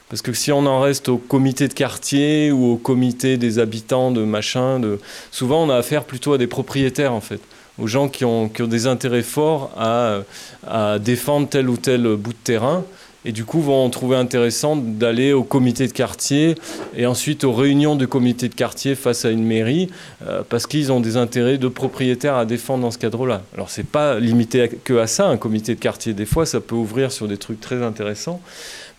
[0.09, 4.13] Parce que si on en reste au comité de quartier ou au comité des habitants
[4.13, 5.01] de machin, de...
[5.33, 7.41] souvent on a affaire plutôt à des propriétaires en fait
[7.81, 10.21] aux gens qui ont, qui ont des intérêts forts à,
[10.67, 12.85] à, défendre tel ou tel bout de terrain.
[13.27, 16.55] Et du coup, vont trouver intéressant d'aller au comité de quartier
[16.97, 19.91] et ensuite aux réunions de comité de quartier face à une mairie,
[20.27, 23.43] euh, parce qu'ils ont des intérêts de propriétaires à défendre dans ce cadre-là.
[23.55, 26.15] Alors, c'est pas limité que à ça, un comité de quartier.
[26.15, 28.41] Des fois, ça peut ouvrir sur des trucs très intéressants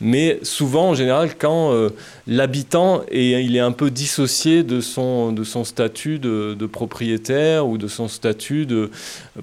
[0.02, 1.90] mais souvent, en général, quand euh,
[2.26, 7.78] l'habitant est, il est un peu dissocié de son, de son statut de, propriétaire ou
[7.78, 8.90] de son statut de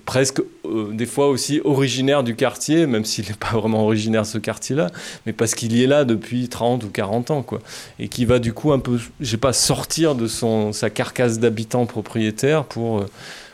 [0.05, 4.27] presque, euh, des fois aussi originaire du quartier, même s'il n'est pas vraiment originaire de
[4.27, 4.89] ce quartier-là,
[5.27, 7.61] mais parce qu'il y est là depuis 30 ou 40 ans, quoi.
[8.01, 11.39] Et qui va du coup un peu, je sais pas, sortir de son, sa carcasse
[11.39, 12.99] d'habitant propriétaire pour...
[12.99, 13.07] Euh,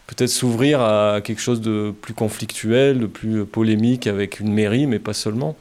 [0.07, 4.99] peut-être s'ouvrir à quelque chose de plus conflictuel, de plus polémique avec une mairie, mais
[4.99, 5.57] pas seulement.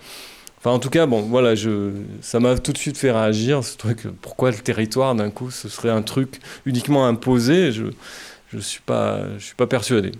[0.63, 1.55] Enfin, en tout cas, bon, voilà,
[2.21, 3.59] ça m'a tout de suite fait réagir.
[4.21, 7.87] Pourquoi le territoire, d'un coup, ce serait un truc uniquement imposé Je
[8.53, 10.13] ne suis, pas, je suis pas persuadé.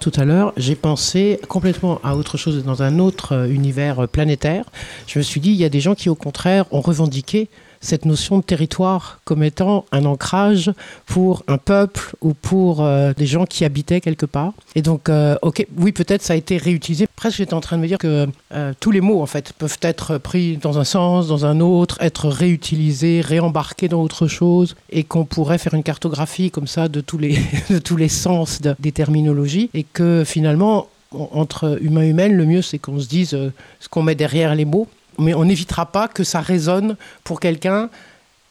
[0.00, 4.64] tout à l'heure, j'ai pensé complètement à autre chose dans un autre euh, univers planétaire.
[5.08, 7.48] Je me suis dit, il y a des gens qui, au contraire, ont revendiqué
[7.86, 10.72] cette notion de territoire comme étant un ancrage
[11.06, 14.52] pour un peuple ou pour euh, des gens qui habitaient quelque part.
[14.74, 17.06] Et donc, euh, ok, oui, peut-être ça a été réutilisé.
[17.14, 19.78] Presque, j'étais en train de me dire que euh, tous les mots, en fait, peuvent
[19.82, 25.04] être pris dans un sens, dans un autre, être réutilisés, réembarqués dans autre chose, et
[25.04, 27.38] qu'on pourrait faire une cartographie comme ça de tous les,
[27.70, 32.62] de tous les sens des terminologies, et que finalement, entre humain et humaine, le mieux,
[32.62, 36.24] c'est qu'on se dise ce qu'on met derrière les mots mais on n'évitera pas que
[36.24, 37.90] ça résonne pour quelqu'un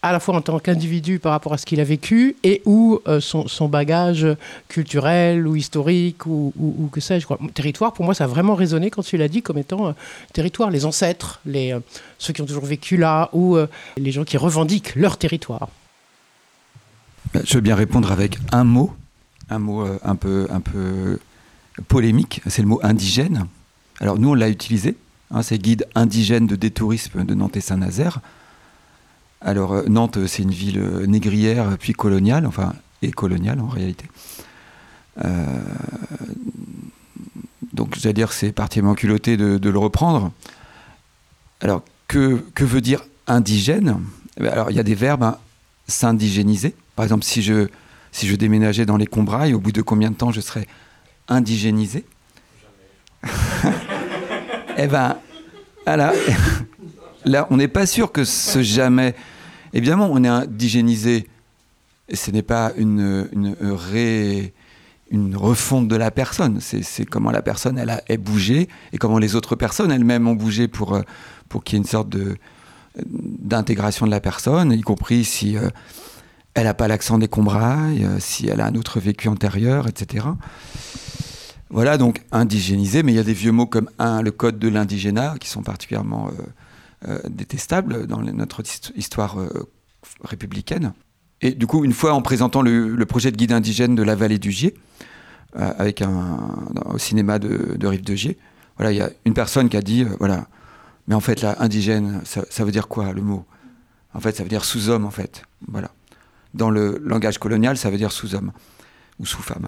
[0.06, 3.00] à la fois en tant qu'individu par rapport à ce qu'il a vécu et ou
[3.08, 4.28] euh, son, bagage
[4.68, 6.54] culturel ou historique ou,
[6.92, 7.26] que sais-je.
[7.56, 9.92] Territoire, pour moi, ça a vraiment résonné quand tu l'as dit comme étant euh,
[10.32, 11.80] territoire, les ancêtres, les, euh,
[12.20, 13.58] ceux qui ont toujours vécu là ou
[13.98, 15.70] les gens qui revendiquent leur territoire.
[17.34, 18.94] Je veux bien répondre avec un mot,
[19.50, 21.20] un mot un peu, un peu
[21.88, 23.48] polémique, c'est le mot indigène.
[24.00, 24.96] Alors nous, on l'a utilisé
[25.32, 28.20] Hein, c'est guide indigène de détourisme de Nantes et Saint-Nazaire.
[29.42, 34.06] Alors euh, Nantes, c'est une ville euh, négrière puis coloniale, enfin et coloniale en réalité.
[35.24, 35.46] Euh,
[37.74, 40.32] donc j'allais dire c'est partiellement culotté de, le reprendre.
[41.62, 44.00] Alors que, que veut dire indigène?
[44.38, 45.38] Eh ben, Alors il y a des verbes hein,
[45.88, 46.76] s'indigéniser.
[46.96, 47.68] Par exemple, si je,
[48.12, 50.68] si je déménageais dans les Combrailles, au bout de combien de temps je serais
[51.28, 52.06] indigénisé?
[54.78, 55.18] eh ben.
[57.26, 59.16] Là, on n'est pas sûr que ce jamais.
[59.74, 61.28] Évidemment, on est indigénisé.
[62.14, 63.28] Ce n'est pas une,
[65.36, 66.60] refonte de la personne.
[66.62, 70.36] C'est comment la personne elle a est bougé et comment les autres personnes elles-mêmes ont
[70.36, 71.00] bougé pour,
[71.50, 72.16] pour qu'il y ait une sorte
[73.04, 75.70] d'intégration de la personne, y compris si euh,
[76.54, 80.26] elle n'a pas l'accent des combrailles, euh, si elle a un autre vécu antérieur, etc.
[81.76, 84.70] Voilà, donc indigénisé, mais il y a des vieux mots comme un, le code de
[84.70, 86.32] l'indigénat, qui sont particulièrement
[87.06, 88.64] euh, détestables dans notre
[88.96, 89.38] histoire
[90.24, 90.94] républicaine.
[91.42, 94.40] Et du coup, une fois en présentant le, projet de guide indigène de la vallée
[94.40, 94.74] du Gier,
[95.54, 96.56] avec un,
[96.86, 98.38] au cinéma de, Rive de Gier,
[98.78, 100.48] voilà, il y a une personne qui a dit, voilà,
[101.10, 103.46] mais en fait, là, indigène, ça, veut dire quoi le mot?
[104.14, 105.44] En fait, ça veut dire sous-homme, en fait.
[105.68, 105.92] Voilà.
[106.54, 108.54] Dans le langage colonial, ça veut dire sous-homme
[109.20, 109.68] ou sous-femme.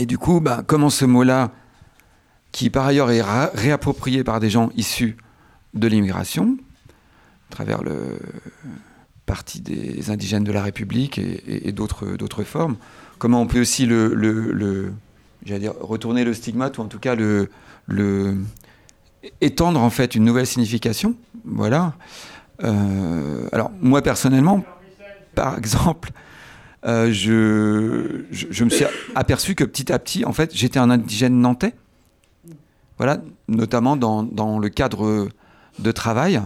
[0.00, 1.50] Et du coup, bah, comment ce mot-là,
[2.52, 5.18] qui par ailleurs est réapproprié par des gens issus
[5.74, 6.56] de l'immigration,
[7.50, 8.18] à travers le
[9.26, 12.76] parti des indigènes de la République et, d'autres formes,
[13.18, 13.86] comment on peut aussi
[15.82, 17.50] retourner le stigmate, ou en tout cas le,
[19.42, 21.14] étendre en fait une nouvelle signification?
[21.44, 21.92] Voilà.
[22.64, 24.64] Euh, alors moi personnellement,
[25.34, 26.10] par exemple,
[26.86, 31.74] euh, je, me suis aperçu que petit à petit, en fait, j'étais un indigène nantais.
[32.96, 35.28] Voilà, notamment dans, le cadre
[35.78, 36.40] de travail,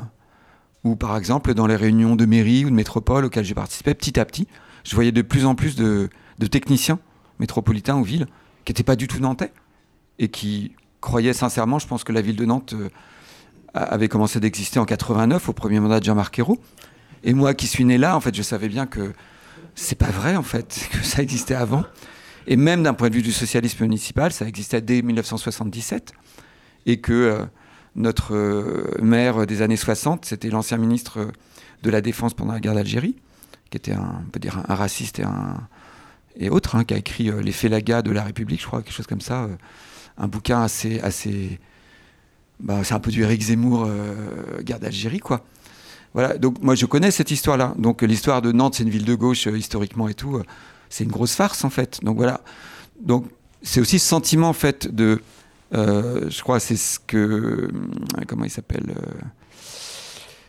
[0.84, 4.20] ou par exemple dans les réunions de mairie ou de métropole auxquelles j'ai participé, petit
[4.20, 4.46] à petit,
[4.84, 6.08] je voyais de plus en plus de,
[6.50, 7.00] techniciens
[7.40, 8.26] métropolitains ou villes
[8.64, 9.52] qui n'étaient pas du tout nantais
[10.20, 12.88] et qui croyais sincèrement, je pense que la ville de Nantes euh,
[13.74, 16.58] avait commencé d'exister en 89 au premier mandat de Jean-Marc Ayrault.
[17.24, 19.12] Et moi qui suis né là, en fait, je savais bien que
[19.74, 21.84] c'est pas vrai, en fait, que ça existait avant.
[22.46, 26.12] Et même d'un point de vue du socialisme municipal, ça existait dès 1977.
[26.86, 27.44] Et que euh,
[27.96, 31.28] notre euh, maire des années 60, c'était l'ancien ministre
[31.82, 33.16] de la Défense pendant la guerre d'Algérie,
[33.70, 35.66] qui était un, on peut dire un, raciste et, un,
[36.36, 39.06] et autre, hein, qui a écrit Les Félagas de la République, je crois, quelque chose
[39.06, 39.48] comme ça
[40.16, 41.00] un bouquin assez.
[41.00, 41.58] assez
[42.60, 45.44] bah, c'est un peu du Eric Zemmour, euh, guerre d'Algérie, quoi.
[46.14, 47.74] Voilà, donc moi je connais cette histoire-là.
[47.76, 50.36] Donc l'histoire de Nantes, c'est une ville de gauche euh, historiquement et tout.
[50.36, 50.44] Euh,
[50.88, 52.02] c'est une grosse farce en fait.
[52.02, 52.40] Donc voilà.
[53.00, 53.26] Donc
[53.62, 55.20] c'est aussi ce sentiment en fait de.
[55.72, 57.68] je crois c'est ce que.
[58.28, 58.94] comment il s'appelle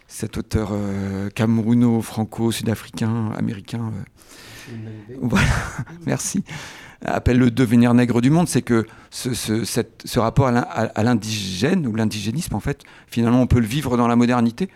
[0.08, 0.74] Cet auteur
[1.34, 3.92] camerouno-franco-sud-africain, américain.
[5.22, 5.48] voilà,
[6.06, 6.44] merci
[7.06, 12.56] appelle le devenir nègre du monde, c'est que ce, ce, rapport à l'indigène ou l'indigénisme,
[12.56, 14.70] en fait, finalement, on peut le vivre dans la modernité,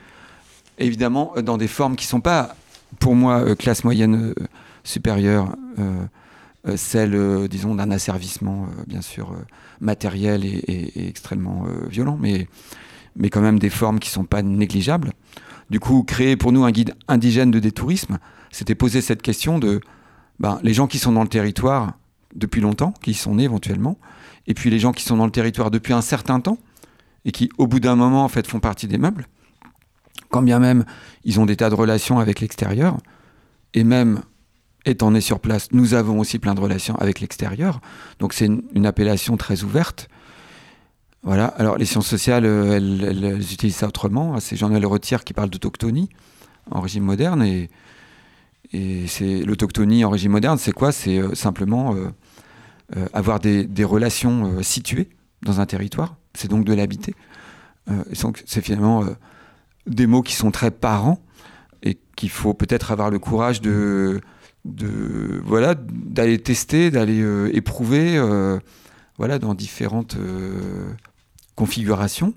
[0.79, 2.55] évidemment, dans des formes qui ne sont pas,
[2.99, 4.43] pour moi, euh, classe moyenne euh,
[4.83, 6.05] supérieure, euh,
[6.75, 9.33] celle, disons, d'un asservissement, bien sûr,
[9.79, 12.47] matériel et, extrêmement violent, mais,
[13.15, 15.13] mais quand même des formes qui ne sont pas négligeables.
[15.69, 18.19] Du coup, créer pour nous un guide indigène de détourisme,
[18.51, 19.79] c'était poser cette question de
[20.39, 21.93] ben, les gens qui sont dans le territoire,
[22.35, 23.97] depuis longtemps, qui sont nés éventuellement,
[24.45, 26.57] et puis les gens qui sont dans le territoire depuis un certain temps,
[27.23, 29.27] et qui, au bout d'un moment, en fait, font partie des meubles,
[30.29, 30.85] quand bien même
[31.23, 32.97] ils ont des tas de relations avec l'extérieur,
[33.73, 34.21] et même
[34.85, 37.81] étant nés sur place, nous avons aussi plein de relations avec l'extérieur,
[38.19, 40.07] donc c'est une, appellation très ouverte.
[41.23, 45.49] Voilà, alors les sciences sociales, euh, elles, utilisent ça autrement, c'est Jean-Noël Retière qui parle
[45.49, 46.09] d'autochtonie
[46.71, 50.91] en régime moderne, et c'est l'autochtonie en régime moderne, c'est quoi?
[50.91, 55.09] C'est euh, simplement euh, avoir des, relations situées
[55.41, 56.15] dans un territoire.
[56.33, 57.15] C'est donc de l'habiter.
[58.05, 59.03] c'est finalement
[59.85, 61.19] des mots qui sont très parents
[61.83, 64.21] et qu'il faut peut-être avoir le courage de,
[65.43, 67.23] voilà d'aller tester, d'aller
[67.53, 68.21] éprouver,
[69.17, 70.17] voilà dans différentes
[71.55, 72.33] configurations,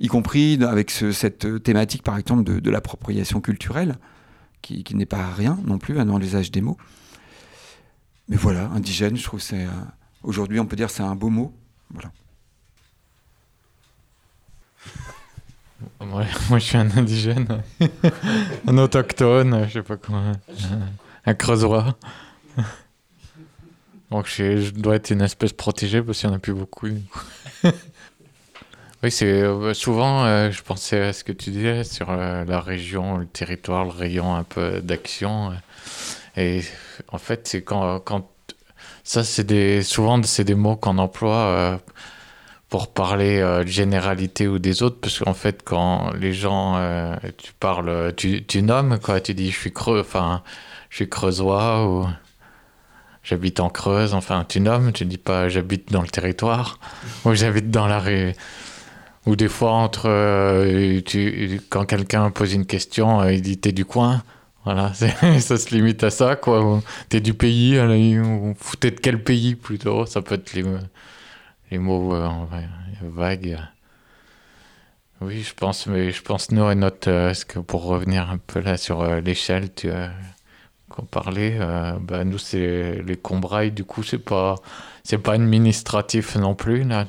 [0.00, 3.96] y compris avec cette thématique par exemple de, l'appropriation culturelle
[4.62, 6.76] qui, n'est pas rien non plus hein, dans l'usage des mots.
[8.28, 9.70] Mais voilà, indigène, je trouve c'est euh,
[10.22, 11.52] aujourd'hui on peut dire c'est un beau mot.
[11.90, 12.10] Voilà.
[16.00, 17.62] moi je suis un indigène,
[18.66, 20.32] un autochtone, je sais pas comment,
[21.24, 21.96] un creusois.
[24.10, 26.88] Donc je, dois être une espèce protégée parce qu'il n'y en a plus beaucoup.
[29.02, 32.60] Oui, c'est euh, souvent, euh, je pensais à ce que tu disais sur euh, la
[32.60, 35.52] région, le territoire, le rayon un peu d'action.
[36.36, 36.62] et
[37.08, 38.28] en fait, c'est quand, quand
[39.04, 41.80] ça, c'est des souvent c'est des mots qu'on emploie
[42.68, 48.12] pour parler de généralité ou des autres, parce qu'en fait, quand les gens, tu parles,
[48.16, 50.42] tu, tu nommes quoi, tu dis je suis creux, enfin,
[50.90, 52.06] je suis creusois ou
[53.26, 56.78] j'habite en Creuse, enfin tu nommes, tu dis pas j'habite dans le territoire
[57.24, 58.32] ou j'habite dans la rue.
[59.26, 63.72] Ou des fois, entre, euh, tu, quand quelqu'un pose une question, euh, il dit t'es
[63.72, 64.22] du coin?
[64.64, 64.92] Voilà,
[65.40, 66.80] ça se limite à ça, quoi.
[67.08, 70.64] T'es du pays, ou t'es de quel pays plutôt Ça peut être les,
[71.70, 72.28] les mots euh,
[73.02, 73.58] vagues.
[75.20, 78.60] Oui, je pense, mais je pense nous et notre, ce que pour revenir un peu
[78.60, 79.90] là sur l'échelle, tu
[80.90, 81.58] qu'on parlait,
[82.00, 84.56] bah, nous c'est les Combrailles, du coup c'est pas
[85.04, 87.06] c'est pas administratif non plus là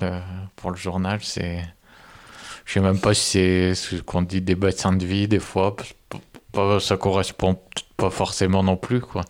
[0.55, 1.63] pour le journal, c'est
[2.67, 5.75] je sais même pas si c'est ce qu'on dit des bassins de vie des fois.
[6.51, 7.57] Pas, ça correspond
[7.95, 9.23] pas forcément non plus, quoi.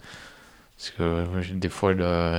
[0.78, 1.94] Parce que des fois,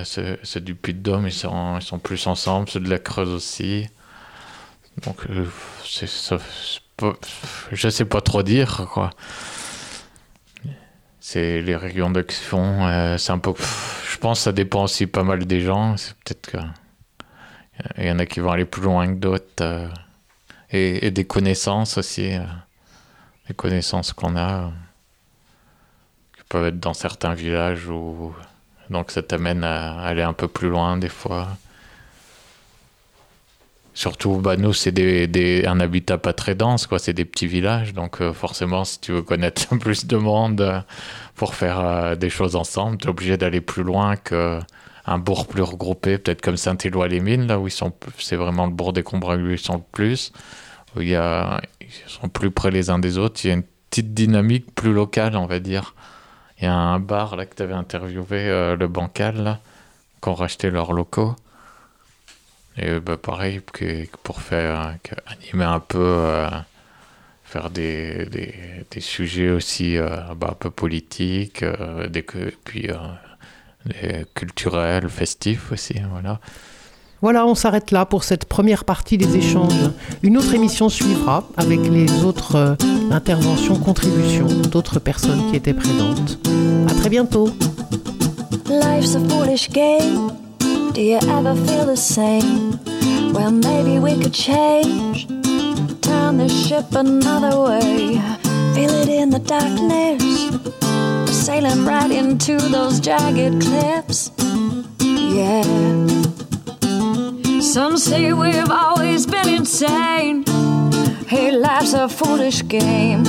[0.05, 3.89] c'est du Puy-de-Dôme, ils sont, ils sont plus ensemble, ceux de la Creuse aussi.
[5.05, 5.45] Donc, euh,
[5.84, 6.39] c'est ça,
[7.72, 9.11] je sais pas trop dire, quoi.
[11.20, 13.53] C'est les régions d'action, euh, c'est un peu.
[14.11, 15.97] Je pense que ça dépend aussi pas mal des gens.
[15.97, 16.59] C'est peut-être que.
[17.99, 19.62] Il y en a qui vont aller plus loin que d'autres.
[19.62, 19.89] Euh
[20.70, 22.45] et, des connaissances aussi, euh,
[23.49, 24.68] des connaissances qu'on a, euh,
[26.49, 28.35] peuvent être dans certains villages où
[28.91, 31.49] donc ça t'amène à aller un peu plus loin des fois.
[33.95, 37.01] Surtout, bah, nous, c'est des, des, un habitat pas très dense, quoi.
[37.01, 40.85] C'est des petits villages, donc euh, forcément, si tu veux connaître plus de monde
[41.35, 44.61] pour faire des choses ensemble, tu es obligé d'aller plus loin que
[45.09, 48.93] un bourg plus regroupé, peut-être comme Saint-Éloi-les-Mines, là où ils sont, c'est vraiment le bourg
[48.93, 50.33] des Combrailles où ils sont le plus,
[50.95, 53.41] où il y a, ils sont plus près les uns des autres.
[53.45, 55.95] Il y a une petite dynamique plus locale, on va dire.
[56.61, 59.61] Il y a un bar là que tu avais interviewé, euh, le Bancal, là,
[60.21, 61.37] qui ont racheté leurs locaux.
[62.77, 63.61] Et bah, pareil,
[64.23, 64.97] pour faire,
[65.27, 66.49] animer un peu, euh,
[67.45, 68.55] faire des, des,
[68.91, 71.65] des, sujets aussi euh, bah, un peu politiques,
[72.09, 72.91] des, puis
[74.35, 76.01] culturel, festif aussi.
[76.11, 76.41] Voilà.
[77.21, 79.91] Voilà, on s'arrête là pour cette première partie des échanges.
[80.23, 82.75] Une autre émission suivra avec les autres euh,
[83.11, 86.39] interventions, contributions d'autres personnes qui étaient présentes.
[86.89, 87.51] À très bientôt.
[88.69, 90.31] Life's a foolish game.
[90.95, 92.79] Do you ever feel the same?
[93.33, 95.27] Well, maybe we could change.
[96.01, 98.21] Turn the ship another way.
[98.75, 100.39] Feel it in the darkness.
[101.49, 104.31] sailing right into those jagged cliffs.
[105.01, 106.28] Yeah.
[107.69, 110.43] Some say we've always been insane.
[111.27, 113.27] Hey, life's a foolish game.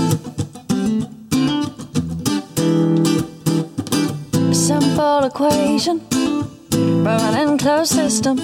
[4.54, 6.00] Simple equation,
[7.04, 8.38] burning closed system.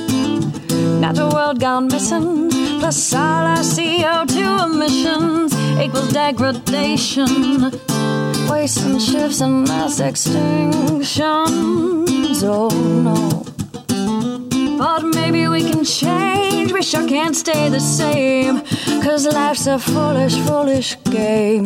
[1.00, 7.72] Natural world gone missing, plus all our CO2 emissions equals degradation
[8.50, 12.44] Waste and shifts and mass extinctions.
[12.44, 12.68] Oh
[13.02, 13.46] no.
[14.78, 18.62] But maybe we can change, we sure can't stay the same.
[19.02, 21.66] Cause life's a foolish, foolish game.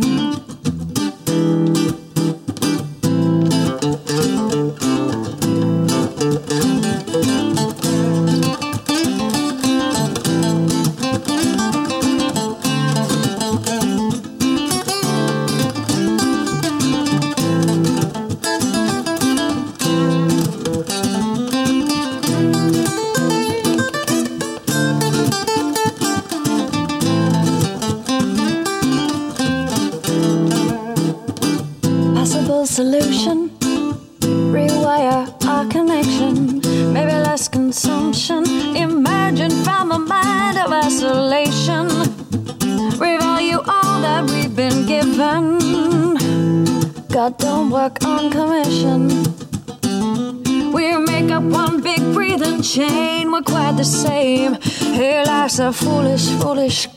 [55.71, 56.87] Foolish, foolish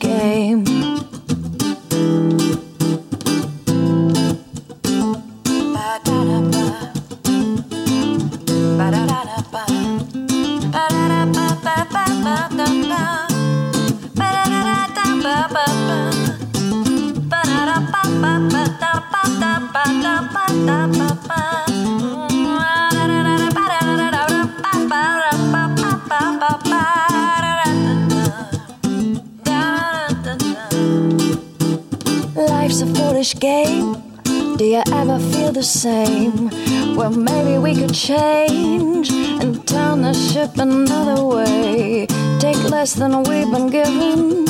[42.93, 44.45] less than we've been given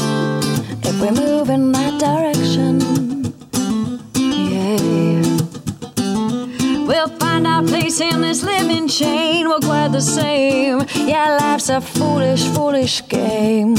[0.84, 2.80] if we move in that direction.
[4.16, 4.78] Yeah,
[6.88, 10.86] we'll find our place in this living chain We're quite the same.
[10.96, 13.76] Yeah, life's a foolish, foolish game.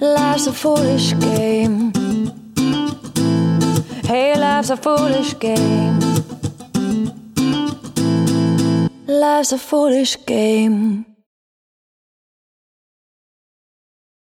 [0.00, 1.92] Life's a foolish game.
[4.04, 5.98] Hey, life's a foolish game.
[9.06, 11.03] Life's a foolish game.